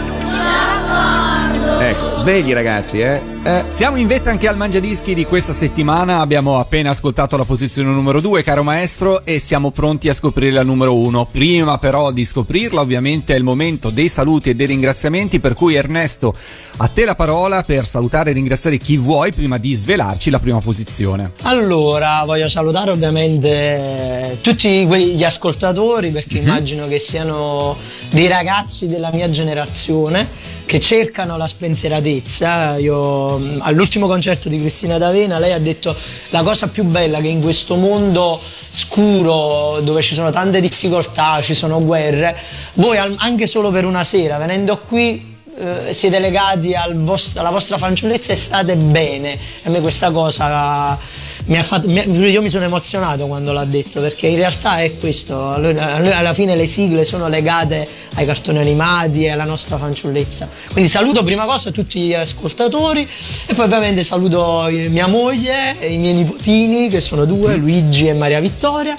Ecco, 1.77 2.17
svegli 2.17 2.53
ragazzi, 2.53 2.99
eh? 2.99 3.21
Eh, 3.43 3.65
Siamo 3.67 3.97
in 3.97 4.07
vetta 4.07 4.31
anche 4.31 4.47
al 4.47 4.57
Mangiadischi 4.57 5.13
di 5.13 5.25
questa 5.25 5.53
settimana, 5.53 6.19
abbiamo 6.19 6.57
appena 6.57 6.89
ascoltato 6.89 7.37
la 7.37 7.43
posizione 7.43 7.91
numero 7.91 8.21
2, 8.21 8.41
caro 8.41 8.63
maestro, 8.63 9.23
e 9.23 9.37
siamo 9.37 9.69
pronti 9.69 10.09
a 10.09 10.13
scoprire 10.13 10.53
la 10.53 10.63
numero 10.63 10.95
1. 10.95 11.27
Prima 11.31 11.77
però 11.77 12.11
di 12.11 12.25
scoprirla, 12.25 12.81
ovviamente 12.81 13.35
è 13.35 13.37
il 13.37 13.43
momento 13.43 13.91
dei 13.91 14.07
saluti 14.07 14.49
e 14.49 14.55
dei 14.55 14.65
ringraziamenti, 14.65 15.39
per 15.39 15.53
cui 15.53 15.75
Ernesto, 15.75 16.33
a 16.77 16.87
te 16.87 17.05
la 17.05 17.13
parola 17.13 17.61
per 17.61 17.85
salutare 17.85 18.31
e 18.31 18.33
ringraziare 18.33 18.77
chi 18.77 18.97
vuoi 18.97 19.31
prima 19.31 19.57
di 19.59 19.73
svelarci 19.73 20.31
la 20.31 20.39
prima 20.39 20.61
posizione. 20.61 21.33
Allora, 21.43 22.23
voglio 22.25 22.49
salutare 22.49 22.89
ovviamente 22.91 24.39
tutti 24.41 24.85
quegli 24.87 25.23
ascoltatori 25.23 26.09
perché 26.09 26.39
immagino 26.39 26.87
che 26.87 26.97
siano 26.97 27.77
dei 28.09 28.27
ragazzi 28.27 28.87
della 28.87 29.11
mia 29.11 29.29
generazione. 29.29 30.53
Che 30.65 30.79
cercano 30.79 31.37
la 31.37 31.47
spensieratezza. 31.47 32.77
Io 32.77 33.37
mh, 33.37 33.59
all'ultimo 33.61 34.07
concerto 34.07 34.49
di 34.49 34.59
Cristina 34.59 34.97
D'Avena 34.97 35.39
lei 35.39 35.53
ha 35.53 35.59
detto 35.59 35.95
la 36.29 36.41
cosa 36.43 36.67
più 36.67 36.83
bella 36.83 37.19
che 37.19 37.27
in 37.27 37.41
questo 37.41 37.75
mondo 37.75 38.39
scuro 38.69 39.79
dove 39.81 40.01
ci 40.01 40.13
sono 40.13 40.31
tante 40.31 40.59
difficoltà, 40.59 41.41
ci 41.41 41.53
sono 41.53 41.83
guerre, 41.83 42.35
voi 42.73 42.97
anche 42.97 43.47
solo 43.47 43.71
per 43.71 43.85
una 43.85 44.03
sera 44.03 44.37
venendo 44.37 44.77
qui 44.79 45.33
eh, 45.57 45.93
siete 45.93 46.19
legati 46.19 46.73
al 46.73 47.01
vost- 47.01 47.37
alla 47.37 47.49
vostra 47.49 47.77
fanciullezza 47.77 48.33
e 48.33 48.35
state 48.35 48.75
bene. 48.75 49.33
E 49.33 49.39
a 49.63 49.69
me 49.69 49.79
questa 49.79 50.11
cosa 50.11 50.97
mi 51.45 51.57
ha 51.57 51.63
fatto. 51.63 51.87
mi 51.87 52.03
io 52.03 52.41
mi 52.41 52.49
sono 52.49 52.65
emozionato 52.65 53.27
quando 53.27 53.53
l'ha 53.53 53.65
detto 53.65 54.01
perché 54.01 54.27
in 54.27 54.37
realtà 54.37 54.81
è 54.81 54.97
questo. 54.97 55.53
alla 55.53 56.33
fine 56.33 56.55
le 56.55 56.67
sigle 56.67 57.03
sono 57.03 57.27
legate 57.27 57.87
ai 58.15 58.25
cartoni 58.25 58.59
animati 58.59 59.25
e 59.25 59.31
alla 59.31 59.43
nostra 59.43 59.77
fanciullezza. 59.77 60.49
Quindi 60.71 60.89
saluto 60.89 61.23
prima 61.23 61.45
cosa 61.45 61.71
tutti 61.71 61.99
gli 61.99 62.13
ascoltatori 62.13 63.07
e 63.45 63.53
poi 63.53 63.65
ovviamente 63.65 64.03
saluto 64.03 64.67
eh, 64.67 64.89
mia 64.89 65.07
moglie 65.07 65.79
e 65.79 65.93
i 65.93 65.97
miei 65.97 66.13
nipotini 66.13 66.89
che 66.89 67.01
sono 67.01 67.25
due, 67.25 67.55
Luigi 67.55 68.07
e 68.07 68.13
Maria 68.13 68.39
Vittoria 68.39 68.95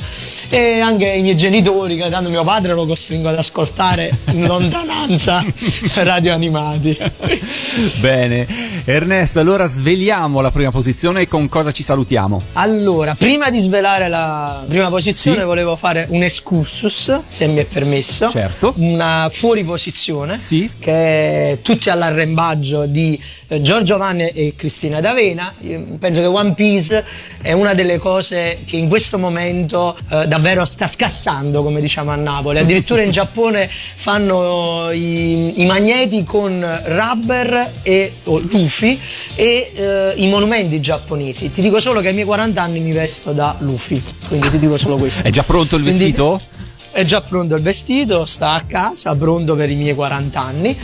e 0.49 0.81
anche 0.81 1.07
i 1.07 1.23
miei 1.23 1.37
genitori 1.37 1.97
che 1.97 2.09
tanto 2.09 2.29
mio 2.29 2.45
padre 2.45 2.73
lo 2.75 2.87
costringo 2.87 3.29
ad 3.29 3.37
ascoltare 3.37 4.11
in 4.33 4.47
lontananza 4.47 5.45
radio 5.95 6.33
animati. 6.47 6.97
Bene, 8.01 8.47
Ernesto, 8.85 9.41
allora 9.41 9.67
sveliamo 9.67 10.41
la 10.41 10.51
prima 10.51 10.71
posizione 10.71 11.23
e 11.23 11.29
con 11.29 11.49
cosa 11.49 11.73
ci 11.73 11.83
salutiamo? 11.83 12.41
Allora, 12.55 13.15
prima 13.15 13.51
di 13.51 13.59
svelare 13.59 14.09
la 14.09 14.65
prima 14.69 14.89
posizione 14.89 15.39
Sì. 15.39 15.43
volevo 15.45 15.77
fare 15.77 16.07
un 16.11 16.23
excursus, 16.23 17.21
se 17.27 17.47
mi 17.47 17.59
è 17.61 17.65
permesso. 17.65 18.29
Certo. 18.29 18.75
Una 18.77 19.29
fuori 19.33 19.65
posizione 19.65 20.37
Sì. 20.37 20.71
che 20.79 21.53
è 21.53 21.59
tutti 21.63 21.91
all'arrembaggio 21.91 22.87
di 22.87 23.21
eh, 23.49 23.61
Giorgio 23.61 23.97
Vanne 23.97 24.33
e 24.33 24.55
Cristina 24.57 25.01
D'Avena. 25.01 25.55
Io 25.61 25.83
penso 25.99 26.21
che 26.21 26.27
One 26.27 26.55
Piece 26.55 27.05
è 27.43 27.53
una 27.53 27.75
delle 27.75 27.99
cose 27.99 28.61
che 28.65 28.77
in 28.77 28.89
questo 28.89 29.19
momento 29.19 29.97
eh, 30.11 30.27
davvero 30.27 30.65
sta 30.65 30.87
scassando, 30.89 31.63
come 31.63 31.81
diciamo 31.81 32.11
a 32.11 32.17
Napoli. 32.17 32.59
Addirittura 32.59 33.03
in 33.03 33.11
Giappone 33.11 33.69
fanno 33.97 34.91
i, 34.93 35.61
i 35.63 35.67
magneti 35.67 36.25
con 36.25 36.36
rubber 36.45 37.71
e 37.83 38.13
Luffy 38.25 38.99
e 39.35 39.73
eh, 39.75 40.13
i 40.17 40.27
monumenti 40.29 40.81
giapponesi. 40.81 41.51
Ti 41.53 41.61
dico 41.61 41.81
solo 41.81 42.01
che 42.01 42.09
ai 42.09 42.15
miei 42.15 42.27
40 42.27 42.61
anni 42.63 42.81
mi 42.81 42.93
vesto 42.93 43.33
da 43.33 43.57
Luffy, 43.61 44.01
quindi 44.29 44.51
ti 44.51 44.59
dico 44.59 44.77
solo 44.77 44.97
questo. 44.97 45.23
È 45.23 45.31
già 45.31 45.43
pronto 45.43 45.77
il 45.77 45.83
Quindi- 45.83 45.99
vestito? 46.05 46.41
È 46.91 47.03
già 47.05 47.21
pronto 47.21 47.55
il 47.55 47.61
vestito, 47.61 48.25
sta 48.25 48.53
a 48.53 48.63
casa, 48.67 49.15
pronto 49.15 49.55
per 49.55 49.71
i 49.71 49.75
miei 49.75 49.95
40 49.95 50.41
anni. 50.41 50.75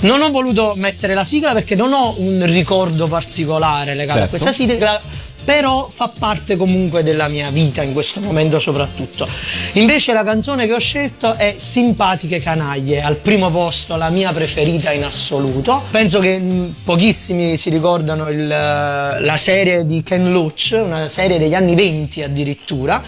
Non 0.00 0.20
ho 0.20 0.30
voluto 0.30 0.74
mettere 0.76 1.14
la 1.14 1.24
sigla 1.24 1.54
perché 1.54 1.74
non 1.74 1.94
ho 1.94 2.14
un 2.18 2.44
ricordo 2.44 3.06
particolare 3.08 3.94
legato 3.94 4.18
Certo. 4.18 4.36
a 4.36 4.38
questa 4.38 4.52
sigla, 4.52 5.00
però 5.44 5.88
fa 5.92 6.10
parte 6.16 6.56
comunque 6.56 7.02
della 7.02 7.28
mia 7.28 7.50
vita 7.50 7.82
in 7.82 7.92
questo 7.92 8.20
momento 8.20 8.58
soprattutto. 8.58 9.26
Invece 9.74 10.12
la 10.12 10.24
canzone 10.24 10.66
che 10.66 10.74
ho 10.74 10.78
scelto 10.78 11.34
è 11.34 11.54
Simpatiche 11.56 12.40
canaglie, 12.40 13.02
al 13.02 13.16
primo 13.16 13.50
posto 13.50 13.96
la 13.96 14.10
mia 14.10 14.32
preferita 14.32 14.92
in 14.92 15.04
assoluto. 15.04 15.82
Penso 15.90 16.20
che 16.20 16.38
mh, 16.38 16.74
pochissimi 16.84 17.56
si 17.56 17.70
ricordano 17.70 18.28
il, 18.28 18.50
eh, 18.50 19.20
la 19.20 19.36
serie 19.36 19.86
di 19.86 20.02
Ken 20.02 20.32
Loach, 20.32 20.78
una 20.82 21.08
serie 21.08 21.38
degli 21.38 21.54
anni 21.54 21.74
20 21.74 22.22
addirittura. 22.22 23.02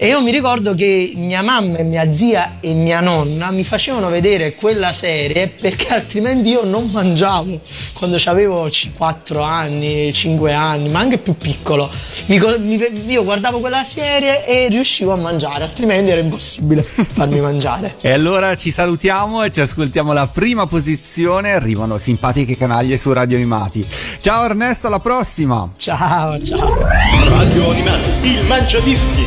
E 0.00 0.06
io 0.06 0.22
mi 0.22 0.30
ricordo 0.30 0.74
che 0.74 1.10
mia 1.16 1.42
mamma 1.42 1.78
e 1.78 1.82
mia 1.82 2.08
zia 2.12 2.58
e 2.60 2.72
mia 2.72 3.00
nonna 3.00 3.50
mi 3.50 3.64
facevano 3.64 4.08
vedere 4.08 4.54
quella 4.54 4.92
serie 4.92 5.48
perché 5.48 5.88
altrimenti 5.92 6.50
io 6.50 6.62
non 6.64 6.88
mangiavo 6.92 7.60
quando 7.94 8.16
avevo 8.26 8.70
4 8.96 9.42
anni, 9.42 10.12
5 10.12 10.52
anni, 10.52 10.88
ma 10.90 11.00
anche 11.00 11.18
più 11.18 11.36
piccolo. 11.36 11.90
Mi 12.26 12.38
co- 12.38 12.60
mi- 12.60 12.80
io 13.08 13.24
guardavo 13.24 13.58
quella 13.58 13.82
serie 13.82 14.46
e 14.46 14.68
riuscivo 14.68 15.10
a 15.14 15.16
mangiare, 15.16 15.64
altrimenti 15.64 16.12
era 16.12 16.20
impossibile 16.20 16.80
farmi 16.86 17.40
mangiare. 17.40 17.96
E 18.00 18.12
allora 18.12 18.54
ci 18.54 18.70
salutiamo 18.70 19.42
e 19.42 19.50
ci 19.50 19.60
ascoltiamo 19.60 20.12
la 20.12 20.28
prima 20.28 20.66
posizione. 20.68 21.50
Arrivano 21.50 21.98
simpatiche 21.98 22.56
canaglie 22.56 22.96
su 22.96 23.12
Radio 23.12 23.36
Animati. 23.36 23.84
Ciao 24.20 24.44
Ernesto, 24.44 24.86
alla 24.86 25.00
prossima! 25.00 25.68
Ciao, 25.76 26.38
ciao. 26.38 26.78
Radio 26.84 27.70
Animati, 27.70 28.10
il 28.28 28.46
mangiadischi 28.46 29.26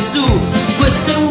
su, 0.00 0.24
questo 0.78 1.12
è 1.12 1.16
un 1.16 1.30